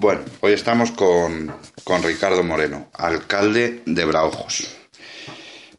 [0.00, 1.54] Bueno, hoy estamos con,
[2.02, 4.76] Ricardo Moreno, alcalde de Braojos.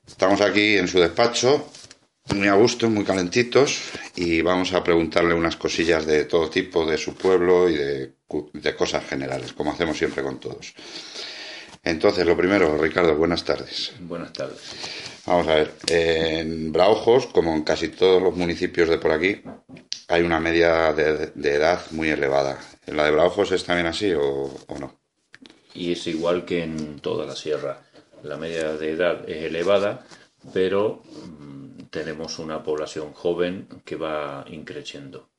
[0.07, 1.69] Estamos aquí en su despacho,
[2.33, 3.81] muy a gusto, muy calentitos,
[4.15, 8.13] y vamos a preguntarle unas cosillas de todo tipo de su pueblo y de,
[8.53, 10.73] de cosas generales, como hacemos siempre con todos.
[11.83, 13.93] Entonces, lo primero, Ricardo, buenas tardes.
[13.99, 14.59] Buenas tardes.
[15.25, 19.41] Vamos a ver, en Braojos, como en casi todos los municipios de por aquí,
[20.07, 22.59] hay una media de, edad muy elevada.
[22.87, 24.99] ¿En la de Braojos es también así o, no?
[25.73, 27.81] Y es igual que en toda la sierra.
[28.23, 30.05] La media de edad es elevada,
[30.53, 31.03] pero
[31.37, 35.29] mm, tenemos una población joven que va increciendo.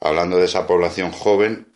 [0.00, 1.72] Hablando de esa población joven,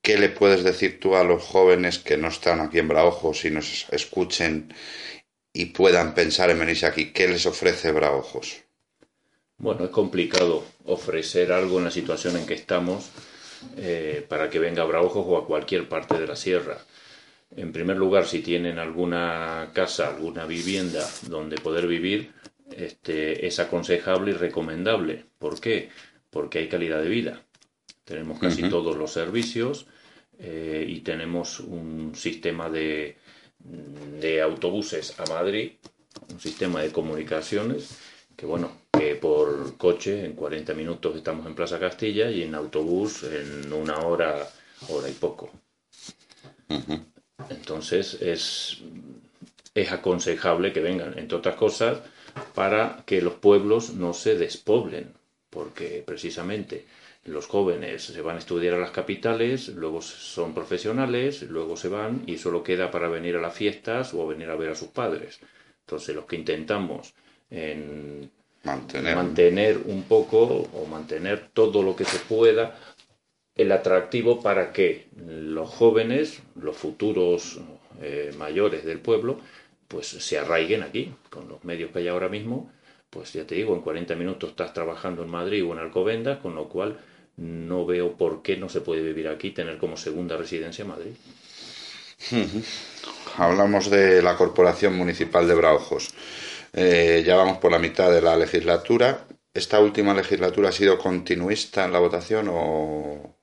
[0.00, 3.50] ¿qué le puedes decir tú a los jóvenes que no están aquí en Braojos y
[3.50, 4.72] nos escuchen
[5.52, 7.12] y puedan pensar en venirse aquí?
[7.12, 8.67] ¿Qué les ofrece Braojos?
[9.58, 13.10] Bueno, es complicado ofrecer algo en la situación en que estamos
[13.76, 16.78] eh, para que venga a Braojos o a cualquier parte de la sierra.
[17.56, 22.30] En primer lugar, si tienen alguna casa, alguna vivienda donde poder vivir,
[22.70, 25.24] este, es aconsejable y recomendable.
[25.40, 25.88] ¿Por qué?
[26.30, 27.42] Porque hay calidad de vida.
[28.04, 29.86] Tenemos casi todos los servicios
[30.38, 33.16] eh, y tenemos un sistema de,
[34.20, 35.72] de autobuses a Madrid,
[36.32, 37.98] un sistema de comunicaciones
[38.36, 43.22] que bueno, que por coche en 40 minutos estamos en Plaza Castilla y en autobús
[43.22, 44.46] en una hora,
[44.88, 45.50] hora y poco.
[47.48, 48.78] Entonces es,
[49.74, 52.00] es aconsejable que vengan, entre otras cosas,
[52.54, 55.14] para que los pueblos no se despoblen,
[55.50, 56.86] porque precisamente
[57.24, 62.22] los jóvenes se van a estudiar a las capitales, luego son profesionales, luego se van
[62.26, 65.40] y solo queda para venir a las fiestas o venir a ver a sus padres.
[65.80, 67.14] Entonces los que intentamos
[67.50, 68.30] en
[68.64, 69.78] mantener.
[69.86, 72.76] un poco o mantener todo lo que se pueda
[73.58, 77.58] el atractivo para que los jóvenes, los futuros
[78.00, 79.40] eh, mayores del pueblo,
[79.88, 82.70] pues se arraiguen aquí, con los medios que hay ahora mismo,
[83.10, 86.54] pues ya te digo, en 40 minutos estás trabajando en Madrid o en Alcobendas, con
[86.54, 86.98] lo cual
[87.36, 91.12] no veo por qué no se puede vivir aquí, tener como segunda residencia Madrid.
[93.36, 96.10] Hablamos de la Corporación Municipal de Braujos.
[96.72, 99.26] Eh, ya vamos por la mitad de la legislatura.
[99.52, 103.36] ¿Esta última legislatura ha sido continuista en la votación o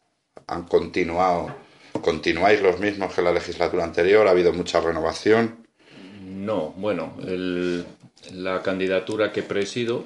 [0.47, 1.55] han continuado?
[2.01, 4.27] ¿Continuáis los mismos que la legislatura anterior?
[4.27, 5.65] ¿Ha habido mucha renovación?
[6.23, 7.17] No, bueno,
[8.33, 10.03] la candidatura que presido,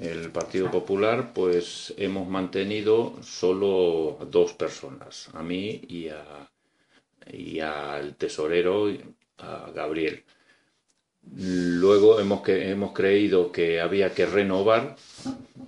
[0.00, 6.50] el Partido Popular, pues hemos mantenido solo dos personas, a mí y, a,
[7.30, 8.88] y al tesorero,
[9.38, 10.24] a Gabriel.
[11.36, 14.96] Luego hemos, que, hemos creído que había que renovar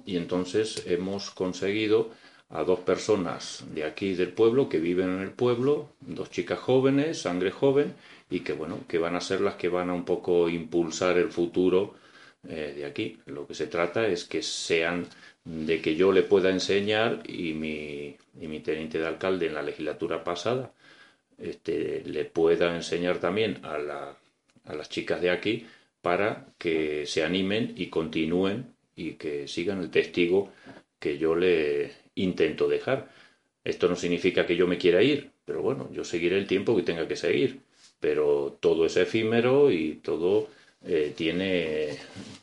[0.05, 2.11] y entonces hemos conseguido
[2.51, 7.23] a dos personas de aquí del pueblo que viven en el pueblo, dos chicas jóvenes,
[7.23, 7.95] sangre joven,
[8.31, 11.31] y que bueno, que van a ser las que van a un poco impulsar el
[11.31, 11.95] futuro
[12.49, 13.19] eh, de aquí.
[13.27, 15.07] Lo que se trata es que sean
[15.45, 19.63] de que yo le pueda enseñar y mi, y mi teniente de alcalde en la
[19.63, 20.73] legislatura pasada
[21.39, 24.17] este, le pueda enseñar también a la
[24.65, 25.67] a las chicas de aquí
[26.03, 30.53] para que se animen y continúen y que sigan el testigo
[30.99, 33.11] que yo le intento dejar.
[33.65, 36.83] Esto no significa que yo me quiera ir, pero bueno, yo seguiré el tiempo que
[36.83, 37.61] tenga que seguir.
[38.01, 40.49] Pero todo es efímero y todo
[40.87, 41.99] eh, tiene,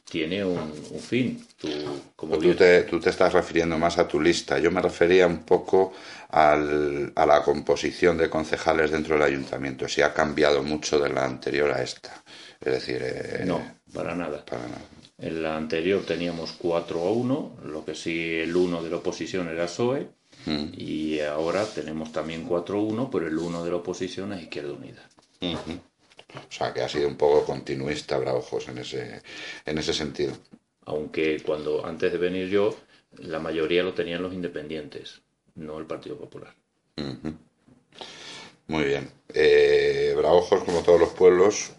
[0.10, 1.46] tiene un, fin.
[1.58, 1.68] Tú,
[2.16, 4.58] como tú, te, tú, te, estás refiriendo más a tu lista.
[4.58, 5.94] Yo me refería un poco
[6.30, 9.88] al, a la composición de concejales dentro del ayuntamiento.
[9.88, 12.24] Si ha cambiado mucho de la anterior a esta.
[12.60, 13.02] Es decir...
[13.02, 13.62] Eh, no,
[13.94, 14.44] para nada.
[14.46, 14.82] Para nada.
[15.20, 19.50] En la anterior teníamos 4 a 1, lo que sí el 1 de la oposición
[19.50, 20.10] era PSOE.
[20.48, 20.66] Mm.
[20.76, 24.74] Y ahora tenemos también 4 a 1, pero el 1 de la oposición es Izquierda
[24.74, 25.08] Unida.
[26.36, 29.22] O sea, que ha sido un poco continuista Braujos en ese,
[29.66, 30.34] en ese sentido.
[30.86, 32.76] Aunque cuando antes de venir yo,
[33.18, 35.22] la mayoría lo tenían los independientes,
[35.56, 36.54] no el Partido Popular.
[38.68, 39.10] Muy bien.
[39.34, 41.72] Eh, Braujos, como todos los pueblos,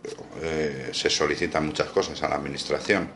[0.42, 3.10] eh, se solicitan muchas cosas a la Administración.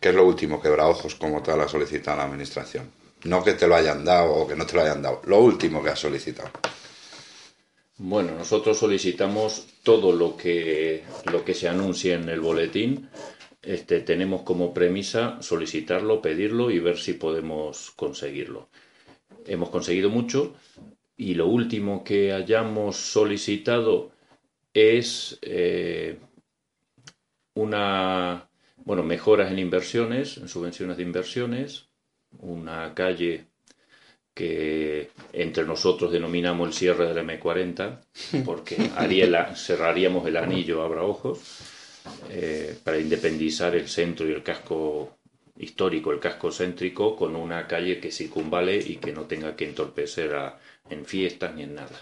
[0.00, 2.90] ¿Qué es lo último que Braujos como tal ha solicitado a la Administración?
[3.24, 5.22] No que te lo hayan dado o que no te lo hayan dado.
[5.24, 6.50] Lo último que has solicitado.
[7.98, 11.02] Bueno, nosotros solicitamos todo lo que,
[11.32, 13.08] lo que se anuncia en el boletín.
[13.62, 18.68] Este, tenemos como premisa solicitarlo, pedirlo y ver si podemos conseguirlo.
[19.46, 20.54] Hemos conseguido mucho
[21.16, 24.12] y lo último que hayamos solicitado
[24.74, 26.18] es eh,
[27.54, 28.50] una,
[28.84, 31.88] bueno, mejoras en inversiones, en subvenciones de inversiones,
[32.38, 33.46] una calle
[34.36, 38.00] que entre nosotros denominamos el cierre del M40,
[38.44, 38.76] porque
[39.56, 41.40] cerraríamos el anillo a Braojos
[42.28, 45.16] eh, para independizar el centro y el casco
[45.56, 50.36] histórico, el casco céntrico, con una calle que circunvale y que no tenga que entorpecer
[50.90, 51.98] en fiestas ni en nada.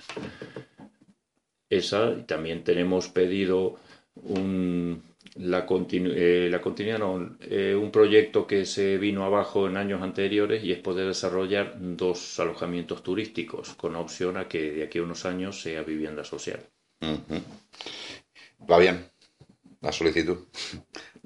[1.70, 3.78] Esa, y también tenemos pedido
[4.16, 5.04] un,
[5.36, 10.62] la, eh, la continuidad, no, eh, un proyecto que se vino abajo en años anteriores
[10.62, 15.24] y es poder desarrollar dos alojamientos turísticos con opción a que de aquí a unos
[15.24, 16.60] años sea vivienda social.
[18.70, 19.14] Va bien
[19.84, 20.38] la solicitud.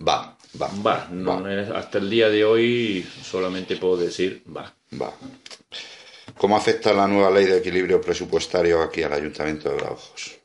[0.06, 0.70] Va, va.
[0.84, 4.74] Va, hasta el día de hoy solamente puedo decir va.
[5.00, 5.12] Va.
[6.36, 10.38] ¿Cómo afecta la nueva ley de equilibrio presupuestario aquí al Ayuntamiento de Braujos?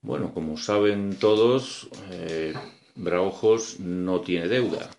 [0.00, 2.52] Bueno, como saben todos, eh,
[2.94, 4.90] Braujos no tiene deuda.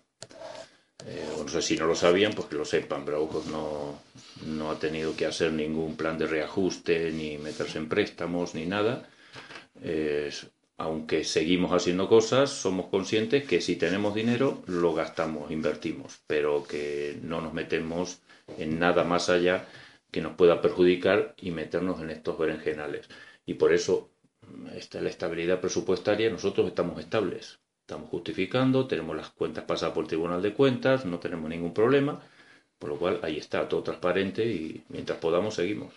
[1.06, 3.04] Eh, no sé si no lo sabían, pues que lo sepan.
[3.04, 4.00] Braujos no,
[4.46, 9.08] no ha tenido que hacer ningún plan de reajuste, ni meterse en préstamos, ni nada.
[10.76, 17.18] aunque seguimos haciendo cosas, somos conscientes que si tenemos dinero, lo gastamos, invertimos, pero que
[17.22, 18.20] no nos metemos
[18.58, 19.66] en nada más allá
[20.14, 23.08] que nos pueda perjudicar y meternos en estos berenjenales.
[23.46, 24.10] Y por eso,
[24.74, 27.58] esta, la estabilidad presupuestaria, nosotros estamos estables.
[27.84, 32.18] Estamos justificando, tenemos las cuentas pasadas por el Tribunal de Cuentas, no tenemos ningún problema,
[32.78, 35.92] por lo cual ahí está todo transparente y mientras podamos seguimos.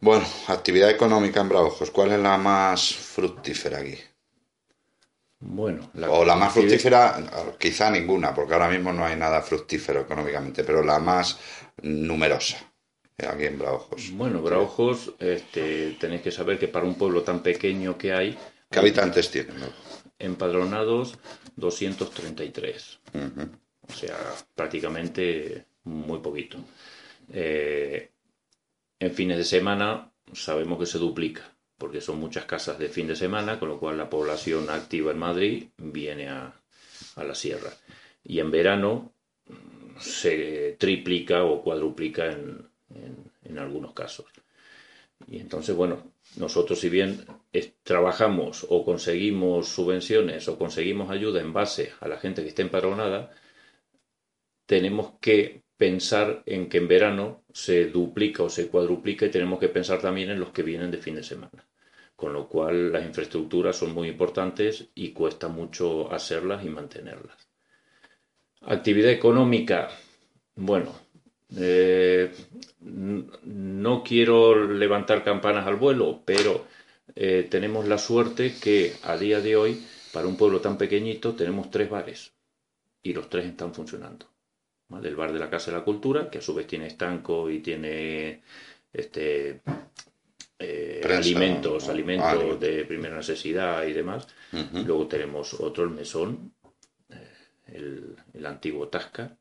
[0.00, 3.98] Bueno, actividad económica en Braujos, ¿cuál es la más fructífera aquí?
[5.40, 10.00] Bueno, la o la más fructífera, quizá ninguna, porque ahora mismo no hay nada fructífero
[10.00, 11.38] económicamente, pero la más
[11.82, 12.56] numerosa
[13.18, 14.10] aquí en Braujos.
[14.12, 18.38] Bueno, Braujos, este, tenéis que saber que para un pueblo tan pequeño que hay...
[18.70, 19.56] ¿Qué habitantes tienen?
[20.22, 21.18] Empadronados
[21.56, 23.00] 233.
[23.88, 24.16] O sea,
[24.54, 26.58] prácticamente muy poquito.
[27.32, 28.10] Eh,
[28.98, 31.42] en fines de semana sabemos que se duplica,
[31.76, 35.18] porque son muchas casas de fin de semana, con lo cual la población activa en
[35.18, 36.54] Madrid viene a,
[37.16, 37.70] la sierra.
[38.24, 39.12] Y en verano
[39.98, 44.26] se triplica o cuadruplica en algunos casos.
[45.28, 47.24] Y entonces, bueno, nosotros si bien
[47.82, 53.32] trabajamos o conseguimos subvenciones o conseguimos ayuda en base a la gente que está empadronada,
[54.66, 59.68] tenemos que pensar en que en verano se duplica o se cuadruplica y tenemos que
[59.68, 61.66] pensar también en los que vienen de fin de semana.
[62.16, 67.48] Con lo cual las infraestructuras son muy importantes y cuesta mucho hacerlas y mantenerlas.
[68.60, 69.90] Actividad económica,
[70.54, 70.94] bueno,
[71.56, 72.32] eh,
[72.80, 76.66] no quiero levantar campanas al vuelo, pero
[77.14, 79.82] eh, tenemos la suerte que a día de hoy,
[80.12, 82.32] para un pueblo tan pequeñito, tenemos tres bares
[83.02, 84.26] y los tres están funcionando.
[85.02, 87.60] El bar de la Casa de la Cultura, que a su vez tiene estanco y
[87.60, 88.42] tiene
[88.92, 89.62] este,
[90.58, 94.28] eh, alimentos, alimentos de primera necesidad y demás.
[94.72, 96.52] Luego tenemos otro, el mesón,
[97.66, 99.34] el, el antiguo Tasca,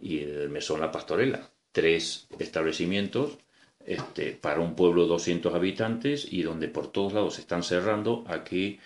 [0.00, 1.50] y el mesón La Pastorela.
[1.72, 3.38] Tres establecimientos
[3.84, 8.24] este, para un pueblo de 200 habitantes y donde por todos lados se están cerrando,
[8.28, 8.78] aquí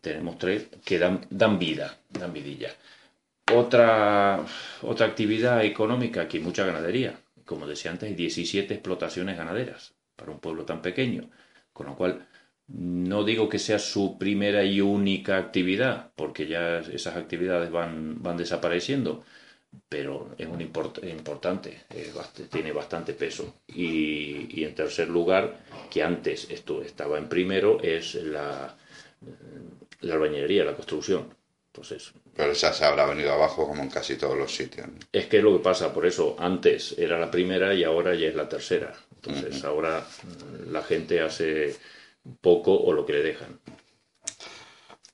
[0.00, 2.70] tenemos tres que dan, dan vida, dan vidilla.
[3.52, 4.44] Otra,
[4.82, 7.18] otra actividad económica, aquí mucha ganadería.
[7.44, 11.30] Como decía antes, hay 17 explotaciones ganaderas para un pueblo tan pequeño.
[11.72, 12.26] Con lo cual,
[12.68, 18.36] no digo que sea su primera y única actividad, porque ya esas actividades van, van
[18.36, 19.24] desapareciendo,
[19.88, 21.84] pero es un importante,
[22.50, 23.60] tiene bastante peso.
[23.68, 28.76] Y, en tercer lugar, que antes esto estaba en primero, es la,
[30.00, 31.34] la albañilería, la construcción.
[31.66, 34.86] Entonces, pero esa se habrá venido abajo como en casi todos los sitios.
[35.12, 38.28] Es que es lo que pasa, por eso antes era la primera y ahora ya
[38.28, 38.94] es la tercera.
[39.14, 40.06] Entonces ahora
[40.70, 41.76] la gente hace
[42.40, 43.58] poco o lo que le dejan.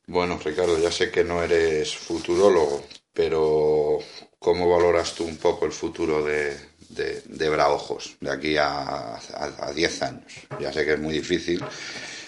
[0.06, 3.98] Bueno, Ricardo, ya sé que no eres futurólogo, pero
[4.38, 6.56] ¿cómo valoras tú un poco el futuro de,
[6.88, 9.18] de, de Braojos de aquí a
[9.74, 10.32] 10 años?
[10.60, 11.62] Ya sé que es muy difícil,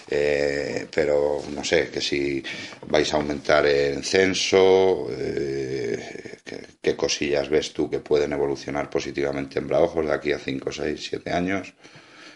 [0.09, 2.43] eh, pero no sé, que si
[2.87, 6.35] vais a aumentar el censo, eh,
[6.81, 11.07] ¿Qué, cosillas ves tú que pueden evolucionar positivamente en Braojos de aquí a 5, 6,
[11.09, 11.73] 7 años?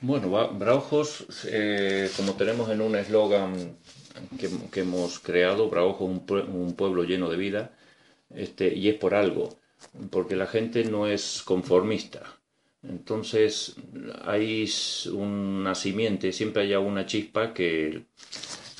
[0.01, 3.77] Bueno, Braojos, eh, como tenemos en un eslogan
[4.71, 7.71] que, hemos creado, Braojos, un, un, pueblo lleno de vida,
[8.33, 9.49] este, y es por algo,
[10.09, 12.23] porque la gente no es conformista.
[12.81, 13.75] Entonces
[14.25, 14.69] hay
[15.11, 18.03] un nacimiento, siempre hay una chispa que,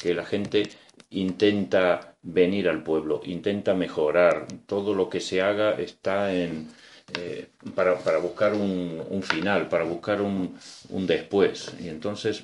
[0.02, 0.70] que la gente
[1.10, 4.48] intenta venir al pueblo, intenta mejorar.
[4.66, 6.70] Todo lo que se haga está en,
[7.18, 10.56] eh, para, para, buscar un, un, final, para buscar un,
[10.90, 11.74] un, después.
[11.80, 12.44] Y entonces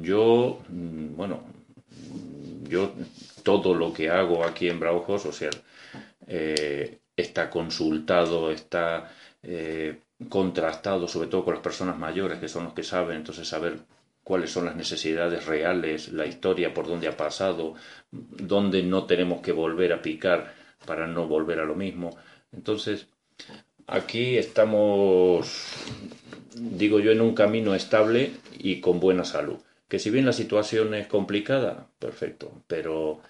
[0.00, 1.42] yo, mm, bueno,
[2.68, 2.92] yo
[3.42, 5.50] todo lo que hago aquí en Braujos, o sea,
[6.26, 9.12] eh, está consultado, está
[9.42, 13.78] eh, contrastado, sobre todo con las personas mayores, que son los que saben, entonces saber
[14.22, 17.74] cuáles son las necesidades reales, la historia por dónde ha pasado,
[18.10, 20.54] dónde no tenemos que volver a picar
[20.86, 22.16] para no volver a lo mismo.
[22.52, 23.06] Entonces,
[23.86, 25.74] aquí estamos,
[26.54, 29.58] digo yo, en un camino estable y con buena salud.
[29.88, 33.20] Que si bien la situación es complicada, perfecto, pero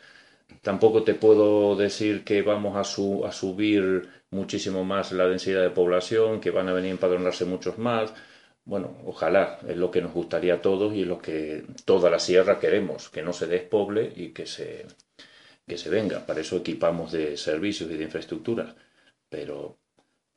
[0.62, 2.84] tampoco te puedo decir que vamos a,
[3.32, 8.12] subir muchísimo más la densidad de población, que van a venir a empadronarse muchos más
[8.64, 12.18] bueno, ojalá, es lo que nos gustaría a todos y es lo que toda la
[12.18, 14.86] sierra queremos, que no se despoble y que se,
[15.66, 16.24] que se venga.
[16.26, 18.74] Para eso equipamos de servicios y de infraestructuras.
[19.28, 19.78] Pero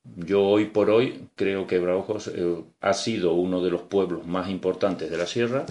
[0.04, 4.50] yo hoy por hoy creo que Braujos eh, ha sido uno de los pueblos más
[4.50, 5.66] importantes de la sierra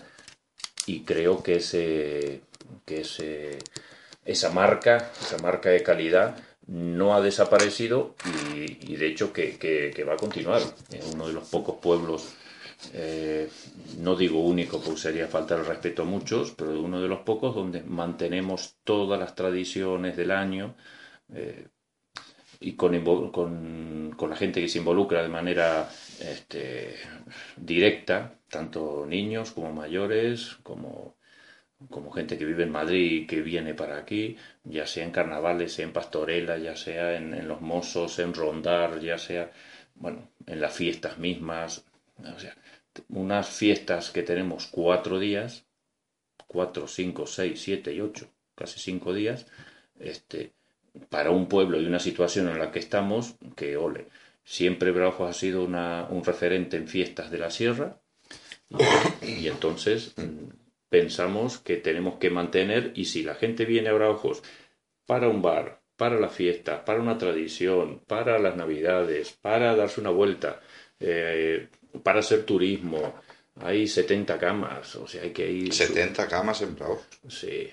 [0.86, 2.42] y creo que, ese,
[2.86, 3.58] que ese,
[4.26, 8.16] esa marca, esa marca de calidad no ha desaparecido
[8.54, 10.62] y, de hecho que, va a continuar.
[10.90, 12.34] Es uno de los pocos pueblos
[12.92, 13.48] eh,
[13.98, 17.54] no digo único porque sería faltar el respeto a muchos, pero uno de los pocos
[17.54, 20.76] donde mantenemos todas las tradiciones del año
[21.32, 21.68] eh,
[22.60, 25.90] y con, con, la gente que se involucra de manera
[26.20, 26.96] este,
[27.56, 31.15] directa, tanto niños como mayores, como,
[31.90, 35.72] como gente que vive en Madrid y que viene para aquí, ya sea en carnavales,
[35.74, 39.52] sea en pastorela, ya sea en, en los mozos, en rondar, ya sea,
[39.94, 41.84] bueno, en las fiestas mismas,
[42.18, 42.56] o sea,
[43.08, 45.66] unas fiestas que tenemos cuatro días,
[46.46, 49.46] cuatro, cinco, seis, siete y ocho, casi cinco días,
[49.98, 50.52] este,
[51.10, 54.08] para un pueblo y una situación en la que estamos, que ole.
[54.44, 58.00] Siempre Braujos ha sido una, un referente en fiestas de la sierra
[59.22, 64.42] y, entonces mm, pensamos que tenemos que mantener y si la gente viene a Braujos
[65.06, 70.10] para un bar, para la fiesta, para una tradición, para las navidades, para darse una
[70.10, 70.60] vuelta,
[71.00, 71.68] eh,
[72.02, 73.14] para hacer turismo.
[73.60, 75.72] Hay 70 camas, o sea, hay que ir...
[75.72, 77.02] 70 camas en Bravo.
[77.26, 77.70] Sí.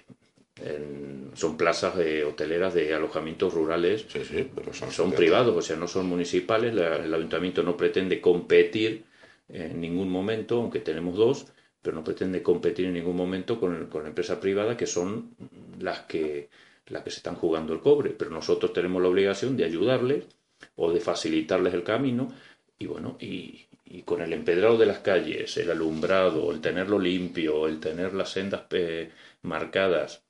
[1.34, 4.06] son plazas de hoteleras de alojamientos rurales.
[4.08, 6.72] Sí, sí, pero son, son privados, o sea, no son municipales.
[6.74, 9.04] el ayuntamiento no pretende competir
[9.50, 11.48] en ningún momento, aunque tenemos dos,
[11.84, 15.36] pero no pretende competir en ningún momento con, con la empresa privada, que son
[15.80, 16.50] las que,
[16.88, 18.12] las que se están jugando el cobre.
[18.12, 20.26] Pero nosotros tenemos la obligación de ayudarles
[20.78, 22.34] o de facilitarles el camino
[22.80, 23.66] y bueno, y,
[24.06, 28.64] con el empedrado de las calles, el alumbrado, el tenerlo limpio, el tener las sendas
[28.72, 29.12] eh,
[29.44, 30.24] marcadas,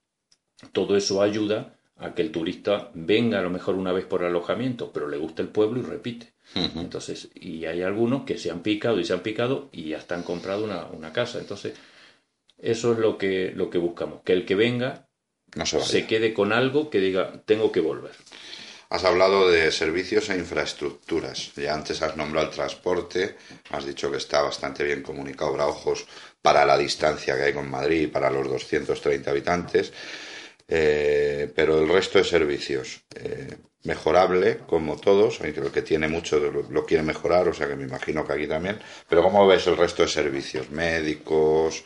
[0.74, 4.92] todo eso ayuda a que el turista venga a lo mejor una vez por alojamiento,
[4.92, 6.33] pero le gusta el pueblo y repite.
[6.56, 10.24] Entonces, y hay algunos que se han picado y se han picado y ya están
[10.24, 11.40] comprado una, una casa.
[11.40, 11.74] Entonces,
[12.60, 15.08] eso es lo que, lo que buscamos, que el que venga
[15.66, 18.12] se quede con algo que diga, tengo que volver.
[18.90, 21.54] Has hablado de servicios e infraestructuras.
[21.56, 23.36] Ya antes has nombrado el transporte,
[23.72, 26.06] has dicho que está bastante bien comunicado Braujos
[26.42, 29.92] para la distancia que hay con Madrid, para los 230 habitantes,
[30.76, 36.40] eh, pero el resto de servicios, eh, mejorable como todos, aunque el que tiene mucho
[36.40, 39.78] lo, quiere mejorar, o sea que me imagino que aquí también, pero ¿cómo ves el
[39.78, 40.72] resto de servicios?
[40.72, 41.84] Médicos,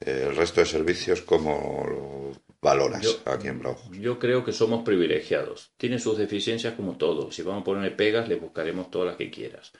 [0.00, 5.72] eh, el resto de servicios, ¿cómo valoras yo, aquí en Yo creo que somos privilegiados.
[5.78, 7.34] Tienen sus deficiencias como todos.
[7.34, 9.72] Si vamos a ponerle pegas, le buscaremos todas las que quieras.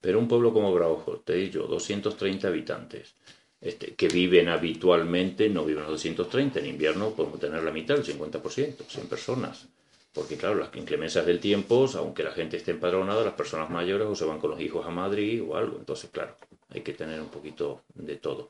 [0.00, 3.14] Pero un pueblo como Braujo, te digo, 230 habitantes,
[3.60, 8.04] este, que viven habitualmente, no viven los 230, en invierno podemos tener la mitad, el
[8.04, 9.68] 50%, 100 personas.
[10.12, 14.16] Porque claro, las inclemencias del tiempo, aunque la gente esté empadronada, las personas mayores o
[14.16, 15.78] se van con los hijos a Madrid o algo.
[15.78, 16.36] Entonces, claro,
[16.70, 18.48] hay que tener un poquito de todo.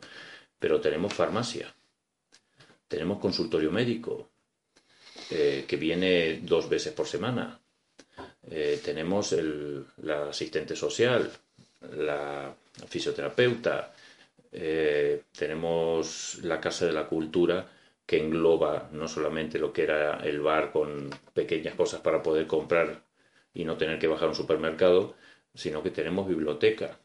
[0.58, 1.74] Pero tenemos farmacia,
[2.88, 4.30] tenemos consultorio médico,
[5.30, 7.60] eh, que viene dos veces por semana.
[8.50, 11.30] Eh, tenemos el, la asistente social,
[11.96, 12.54] la
[12.88, 13.92] fisioterapeuta,
[14.52, 17.68] eh, tenemos la Casa de la Cultura,
[18.06, 23.02] que engloba no solamente lo que era el bar con pequeñas cosas para poder comprar
[23.54, 25.14] y no tener que bajar a un supermercado,
[25.54, 26.98] sino que tenemos biblioteca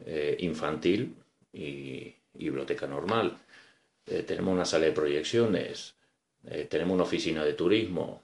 [0.00, 1.14] eh, infantil
[1.52, 3.38] y, biblioteca normal.
[4.06, 5.94] Eh, tenemos una sala de proyecciones,
[6.70, 8.22] tenemos una oficina de turismo,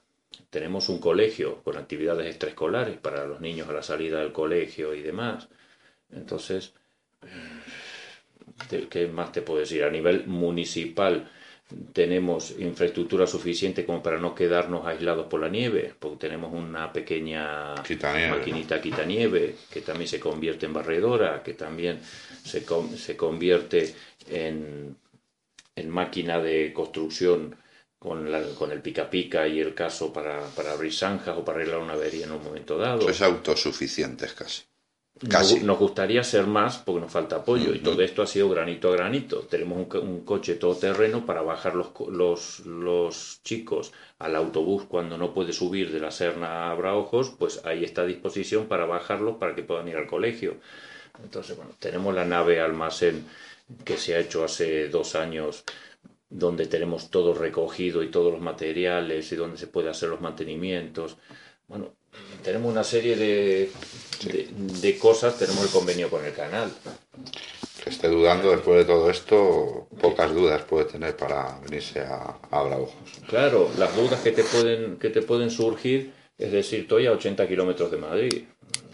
[0.49, 5.01] tenemos un colegio con actividades extraescolares para los niños a la salida del colegio y
[5.01, 5.47] demás.
[6.11, 6.73] Entonces,
[8.89, 9.83] ¿qué más te puedo decir?
[9.83, 11.29] A nivel municipal,
[11.91, 17.75] tenemos infraestructura suficiente como para no quedarnos aislados por la nieve, porque tenemos una pequeña
[17.75, 21.99] maquinita quitanieve que también se convierte en barredora, que también
[22.43, 22.65] se,
[22.97, 23.93] se convierte
[24.29, 24.95] en,
[25.75, 27.55] en, máquina de construcción
[27.99, 31.57] con, la, con el pica pica y el caso para, para abrir zanjas o para
[31.57, 33.09] arreglar una avería en un momento dado.
[33.09, 34.63] Es autosuficiente casi.
[35.21, 38.95] Nos, gustaría ser más porque nos falta apoyo y todo esto ha sido granito a
[38.95, 39.39] granito.
[39.41, 45.53] Tenemos un, coche todoterreno para bajar los, los, los, chicos al autobús cuando no puede
[45.53, 49.63] subir de la Serna a Braojos, pues ahí está a disposición para bajarlos para que
[49.63, 50.57] puedan ir al colegio.
[51.23, 53.25] Entonces, bueno, tenemos la nave almacén
[53.83, 55.63] que se ha hecho hace dos años
[56.29, 61.17] donde tenemos todo recogido y todos los materiales y donde se puede hacer los mantenimientos.
[61.67, 61.93] Bueno,
[62.43, 63.71] tenemos una serie de,
[64.81, 66.71] de, cosas, tenemos el convenio con el canal.
[67.83, 72.79] Que esté dudando después de todo esto, pocas dudas puede tener para venirse a, a
[73.27, 77.47] Claro, las dudas que te pueden, que te pueden surgir, es decir, estoy a 80
[77.47, 78.43] kilómetros de Madrid.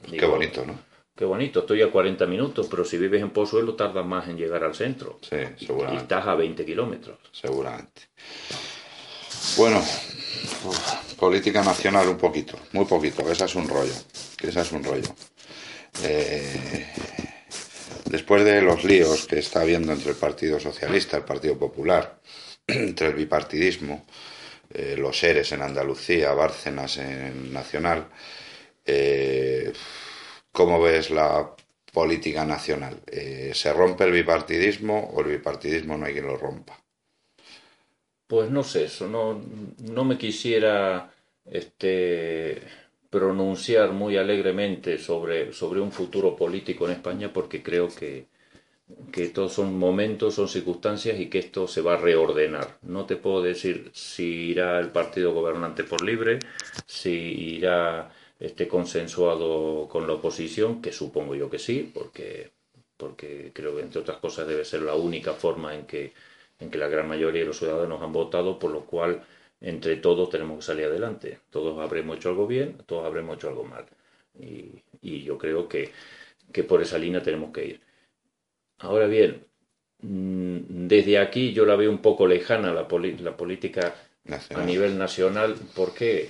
[0.10, 0.80] Qué bonito, ¿no?
[1.16, 4.64] Qué bonito, estoy a 40 minutos, pero si vives en Pozuelo tardas más en llegar
[4.64, 5.20] al centro.
[5.22, 6.02] Sí, seguramente.
[6.02, 7.20] Y estás a 20 kilómetros.
[7.32, 8.02] Seguramente.
[9.58, 9.80] Bueno,
[11.24, 13.94] política nacional un poquito, muy poquito, que esa es un rollo,
[14.38, 15.08] que esa es un rollo.
[16.04, 16.86] Eh,
[18.08, 22.20] después de los líos que está habiendo entre el Partido Socialista, el Partido Popular,
[22.68, 24.06] entre el bipartidismo,
[24.74, 28.10] eh, los seres en Andalucía, Bárcenas en Nacional,
[28.86, 29.72] eh,
[30.52, 31.56] ¿cómo ves la
[31.94, 33.00] política nacional?
[33.54, 36.78] ¿Se rompe el bipartidismo o el bipartidismo no hay quien lo rompa?
[38.28, 39.42] Pues no sé, eso no,
[39.78, 41.13] no me quisiera
[41.46, 42.62] este,
[43.10, 48.28] pronunciar muy alegremente sobre, sobre un futuro político en España porque creo que,
[49.12, 52.78] que todos son momentos, son circunstancias y que esto se va a reordenar.
[52.82, 56.40] No te puedo decir si irá el partido gobernante por libre,
[56.86, 62.52] si irá este consensuado con la oposición, que supongo yo que sí, porque,
[62.98, 66.14] porque creo que entre otras cosas debe ser la única forma en que,
[66.60, 69.24] en que la gran mayoría de los ciudadanos han votado, por lo cual
[69.64, 71.40] entre todos tenemos que salir adelante.
[71.50, 73.86] Todos habremos hecho algo bien, todos habremos hecho algo mal.
[74.38, 75.92] Y, yo creo que,
[76.68, 77.82] por esa línea tenemos que ir.
[78.80, 79.46] Ahora bien,
[80.02, 82.88] mm, desde aquí yo la veo un poco lejana la,
[83.22, 83.96] la política
[84.54, 85.56] a nivel nacional.
[85.74, 86.30] ¿Por qué?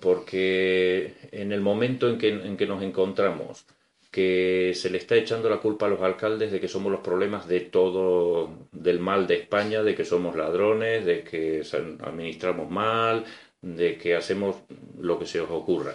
[0.00, 3.66] Porque en el momento en que, en que nos encontramos
[4.10, 7.46] que se le está echando la culpa a los alcaldes de que somos los problemas
[7.46, 11.62] de todo, del mal de España, de que somos ladrones, de que
[12.00, 13.24] administramos mal,
[13.60, 14.56] de que hacemos
[14.98, 15.94] lo que se os ocurra.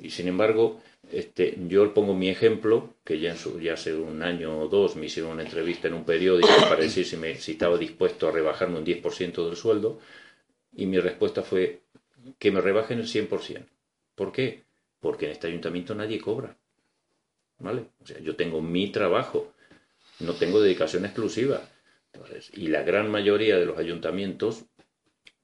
[0.00, 0.80] Y sin embargo,
[1.12, 5.32] este, yo pongo mi ejemplo, que ya, ya hace un año o dos me hicieron
[5.32, 8.84] una entrevista en un periódico para decir si, me, si estaba dispuesto a rebajarme un
[8.84, 9.98] 10% del sueldo,
[10.72, 11.80] y mi respuesta fue
[12.38, 13.66] que me rebajen el 100%.
[14.14, 14.62] ¿Por qué?
[15.00, 16.56] Porque en este ayuntamiento nadie cobra.
[17.60, 17.84] ¿Vale?
[18.02, 19.52] O sea, yo tengo mi trabajo,
[20.20, 21.62] no tengo dedicación exclusiva.
[22.54, 24.64] y la gran mayoría de los ayuntamientos,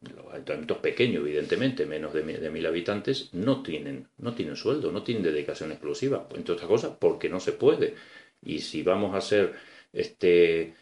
[0.00, 5.22] los ayuntamientos pequeños, evidentemente, menos de, mil habitantes, no tienen, no tienen sueldo, no tienen
[5.22, 6.29] dedicación exclusiva.
[6.35, 7.94] Entre otras cosas, porque no se puede.
[8.42, 9.55] Y si vamos a ser
[9.92, 10.74] este,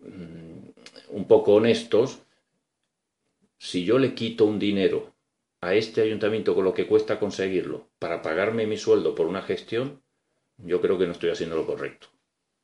[0.00, 0.68] mm,
[1.10, 2.20] un poco honestos,
[3.58, 5.14] si yo le quito un dinero
[5.60, 10.00] a este ayuntamiento con lo que cuesta conseguirlo para pagarme mi sueldo por una gestión,
[10.64, 12.08] yo creo que no estoy haciendo lo correcto.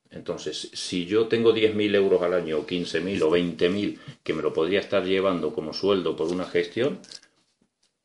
[0.09, 4.53] Entonces, si yo tengo 10.000 euros al año, o 15.000 o 20.000 que me lo
[4.53, 6.99] podría estar llevando como sueldo por una gestión,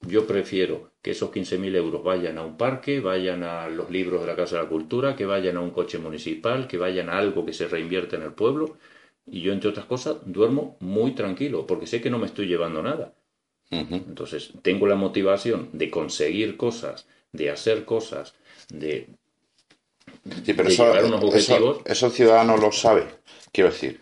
[0.01, 4.27] yo prefiero que esos 15.000 euros vayan a un parque, vayan a los libros de
[4.27, 7.47] la Casa de la Cultura, que vayan a un coche municipal, que vayan a algo
[7.47, 8.77] que se reinvierte en el pueblo.
[9.27, 12.83] Y yo, entre otras cosas, duermo muy tranquilo, porque sé que no me estoy llevando
[12.83, 13.15] nada.
[13.71, 18.35] Entonces, tengo la motivación de conseguir cosas, de hacer cosas,
[18.69, 19.09] de
[20.45, 20.95] Sí, pero eso,
[21.85, 23.07] eso, el ciudadano lo sabe.
[23.51, 24.01] Quiero decir,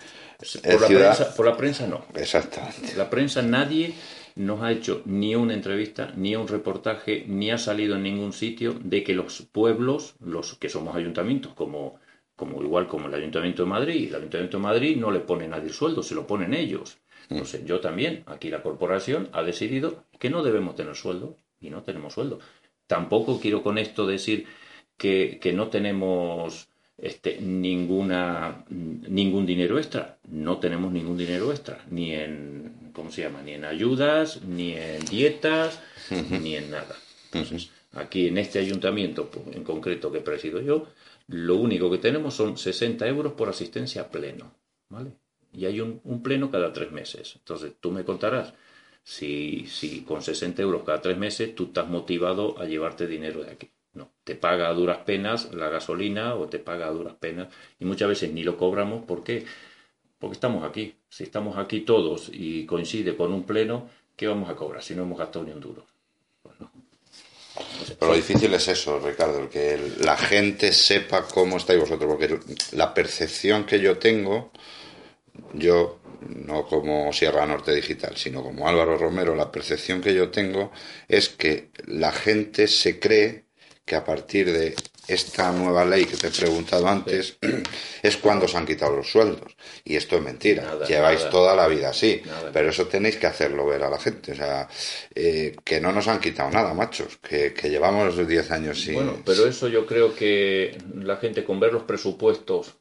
[0.62, 2.04] por, la prensa, por la prensa no.
[2.14, 2.94] Exactamente.
[2.96, 3.94] La prensa nadie
[4.36, 8.74] nos ha hecho ni una entrevista, ni un reportaje, ni ha salido en ningún sitio
[8.82, 11.98] de que los pueblos, los que somos ayuntamientos, como,
[12.36, 15.68] como igual como el Ayuntamiento de Madrid, el Ayuntamiento de Madrid no le pone nadie
[15.68, 16.98] el sueldo, se lo ponen ellos.
[17.28, 17.34] Mm.
[17.34, 21.82] Entonces, yo también, aquí la corporación ha decidido que no debemos tener sueldo y no
[21.82, 22.38] tenemos sueldo.
[22.86, 24.46] tampoco quiero con esto decir
[25.00, 30.18] que, que no tenemos este, ninguna, ningún dinero extra.
[30.28, 33.40] No tenemos ningún dinero extra, ni en, ¿cómo se llama?
[33.40, 35.80] Ni en ayudas, ni en dietas,
[36.42, 36.94] ni en nada.
[37.32, 40.88] Entonces, aquí en este ayuntamiento pues, en concreto que presido yo,
[41.28, 44.52] lo único que tenemos son 60 euros por asistencia pleno,
[44.90, 45.12] ¿vale?
[45.54, 47.36] Y hay un, un pleno cada tres meses.
[47.36, 48.52] Entonces, tú me contarás
[49.02, 53.52] si, si con 60 euros cada tres meses tú estás motivado a llevarte dinero de
[53.52, 53.70] aquí.
[53.92, 57.48] No, te paga a duras penas la gasolina o te paga a duras penas
[57.78, 59.04] y muchas veces ni lo cobramos.
[59.04, 59.44] ¿Por qué?
[60.18, 60.94] Porque estamos aquí.
[61.08, 65.02] Si estamos aquí todos y coincide con un pleno, ¿qué vamos a cobrar si no
[65.02, 65.84] hemos gastado ni un duro?
[67.98, 72.38] Pero lo difícil es eso, Ricardo, que la gente sepa cómo estáis vosotros, porque
[72.72, 74.52] la percepción que yo tengo,
[75.54, 75.98] yo
[76.28, 80.70] no como Sierra Norte Digital, sino como Álvaro Romero, la percepción que yo tengo
[81.08, 83.44] es que la gente se cree
[83.90, 84.76] que a partir de
[85.08, 87.36] esta nueva ley que te he preguntado antes
[88.04, 89.56] es cuando se han quitado los sueldos.
[89.82, 90.78] Y esto es mentira.
[90.86, 92.22] Lleváis toda la vida así.
[92.52, 94.30] pero eso tenéis que hacerlo ver a la gente.
[94.30, 94.68] O sea,
[95.12, 97.18] eh, que no nos han quitado nada, machos.
[97.18, 98.94] Que, que llevamos 10 años sin.
[98.94, 102.76] Bueno, pero eso yo creo que la gente con ver los presupuestos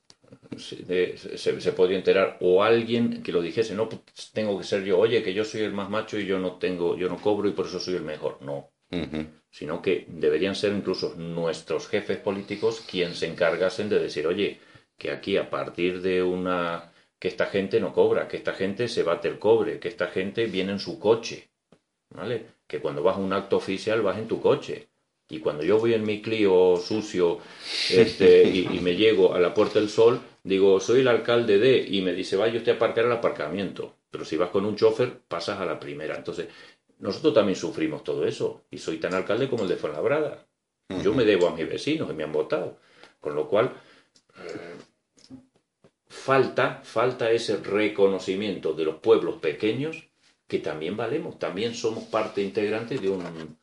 [0.57, 4.99] se, se, podría enterar o alguien que lo dijese no pues, tengo que ser yo
[4.99, 7.51] oye que yo soy el más macho y yo no tengo yo no cobro y
[7.51, 8.71] por eso soy el mejor no
[9.51, 14.59] sino que deberían ser incluso nuestros jefes políticos quienes se encargasen de decir, oye,
[14.97, 19.03] que aquí a partir de una que esta gente no cobra, que esta gente se
[19.03, 21.49] bate el cobre, que esta gente viene en su coche,
[22.09, 22.45] ¿vale?
[22.65, 24.87] Que cuando vas a un acto oficial vas en tu coche.
[25.31, 27.39] Y cuando yo voy en mi Clio sucio
[27.91, 32.01] este, y, me llego a la Puerta del Sol, digo, soy el alcalde de, y
[32.01, 33.95] me dice, vaya usted a aparcar al aparcamiento.
[34.09, 36.15] Pero si vas con un chofer, pasas a la primera.
[36.15, 36.47] Entonces,
[36.99, 40.45] nosotros también sufrimos todo eso y soy tan alcalde como el de Fuenlabrada.
[41.03, 42.77] Yo me debo a mis vecinos que me han votado.
[43.19, 43.71] Con lo cual,
[44.37, 44.75] eh,
[46.07, 50.09] falta, falta ese reconocimiento de los pueblos pequeños
[50.47, 53.57] que también valemos, también somos parte integrante de un,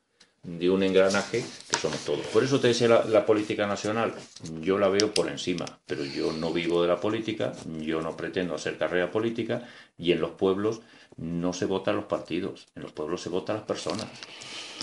[0.46, 2.24] de un engranaje que somos todos.
[2.26, 4.14] Por eso te decía la, política nacional,
[4.60, 8.54] yo la veo por encima, pero yo no vivo de la política, yo no pretendo
[8.54, 9.68] hacer carrera política
[9.98, 10.80] y en los pueblos
[11.16, 14.06] no se votan los partidos, en los pueblos se votan las personas.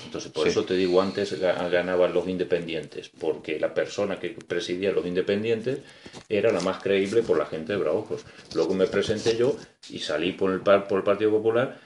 [0.05, 5.05] Entonces, por eso te digo, antes ganaban los independientes, porque la persona que presidía los
[5.05, 5.79] independientes
[6.27, 8.25] era la más creíble por la gente de Braojos.
[8.53, 9.55] Luego me presenté yo
[9.89, 11.79] y salí por el, por el Partido Popular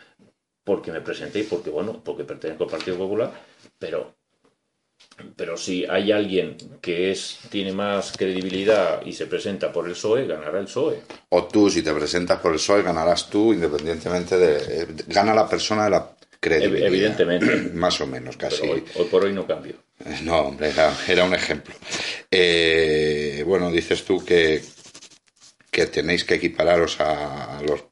[0.63, 3.31] porque me presenté y porque, bueno, porque pertenezco al Partido Popular,
[3.79, 4.16] pero
[5.36, 10.27] pero si hay alguien que es tiene más credibilidad y se presenta por el PSOE,
[10.27, 11.01] ganará el PSOE.
[11.30, 14.82] O tú, si te presentas por el PSOE, ganarás tú, independientemente de...
[14.82, 16.88] Eh, gana la persona de la credibilidad.
[16.88, 17.69] Evidentemente.
[17.73, 18.67] más o menos, casi.
[18.67, 19.75] Hoy, por hoy no cambio.
[20.23, 20.71] No, hombre,
[21.08, 21.73] era, un ejemplo.
[22.30, 24.62] Eh, bueno, dices tú que,
[25.77, 27.83] que tenéis que equipararos a los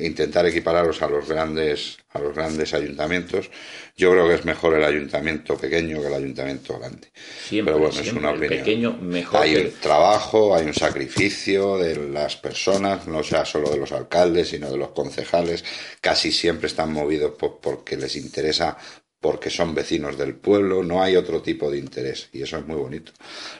[0.00, 3.50] intentar equipararos a los grandes a los grandes ayuntamientos
[3.96, 7.08] yo creo que es mejor el ayuntamiento pequeño que el ayuntamiento grande.
[7.48, 8.58] Siempre, pero bueno es una opinión.
[8.58, 13.78] pequeño mejor hay un trabajo hay un sacrificio de las personas no sea solo de
[13.78, 15.64] los alcaldes sino de los concejales.
[16.00, 18.78] Casi siempre están movidos porque les interesa
[19.20, 22.76] porque son vecinos del pueblo, no hay otro tipo de interés y eso es muy
[22.76, 23.12] bonito.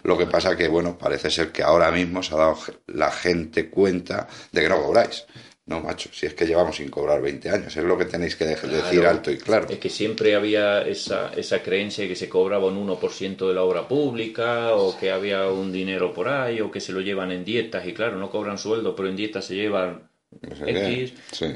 [0.02, 3.68] Lo que pasa que, bueno, parece ser que ahora mismo se ha dado la gente
[3.68, 5.26] cuenta de que no cobráis.
[5.66, 8.44] No, macho, si es que llevamos sin cobrar 20 años, es lo que tenéis que
[8.44, 9.68] decir alto y claro.
[9.68, 13.62] Es que siempre había esa, esa creencia de que se cobraba un 1% de la
[13.62, 17.44] obra pública, o que había un dinero por ahí, o que se lo llevan en
[17.44, 20.09] dietas, y claro, no cobran sueldo, pero en dietas se llevan
[20.42, 21.14] X,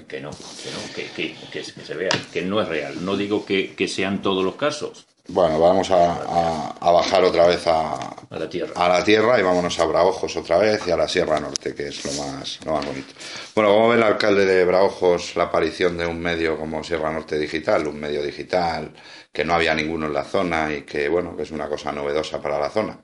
[0.08, 3.04] que no, que no, que, que, se vea, que no es real.
[3.04, 8.48] No digo que, sean todos los casos, bueno, vamos a, bajar otra vez a, la
[8.48, 8.72] tierra.
[8.76, 11.88] a la tierra y vámonos a Braojos otra vez y a la Sierra Norte, que
[11.88, 13.14] es lo más, lo más bonito.
[13.54, 17.38] Bueno, ¿cómo ve el alcalde de Braojos la aparición de un medio como Sierra Norte
[17.38, 17.88] Digital?
[17.88, 18.92] Un medio digital
[19.32, 22.42] que no había ninguno en la zona y que, bueno, que es una cosa novedosa
[22.42, 22.98] para la zona.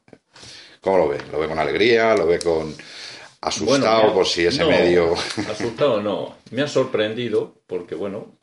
[0.82, 1.18] ¿Cómo lo ve?
[1.32, 2.14] ¿Lo ve con alegría?
[2.14, 2.74] ¿Lo ve con
[3.40, 5.14] asustado por si ese medio...?
[5.48, 6.36] asustado no.
[6.50, 8.34] Me ha sorprendido porque, bueno,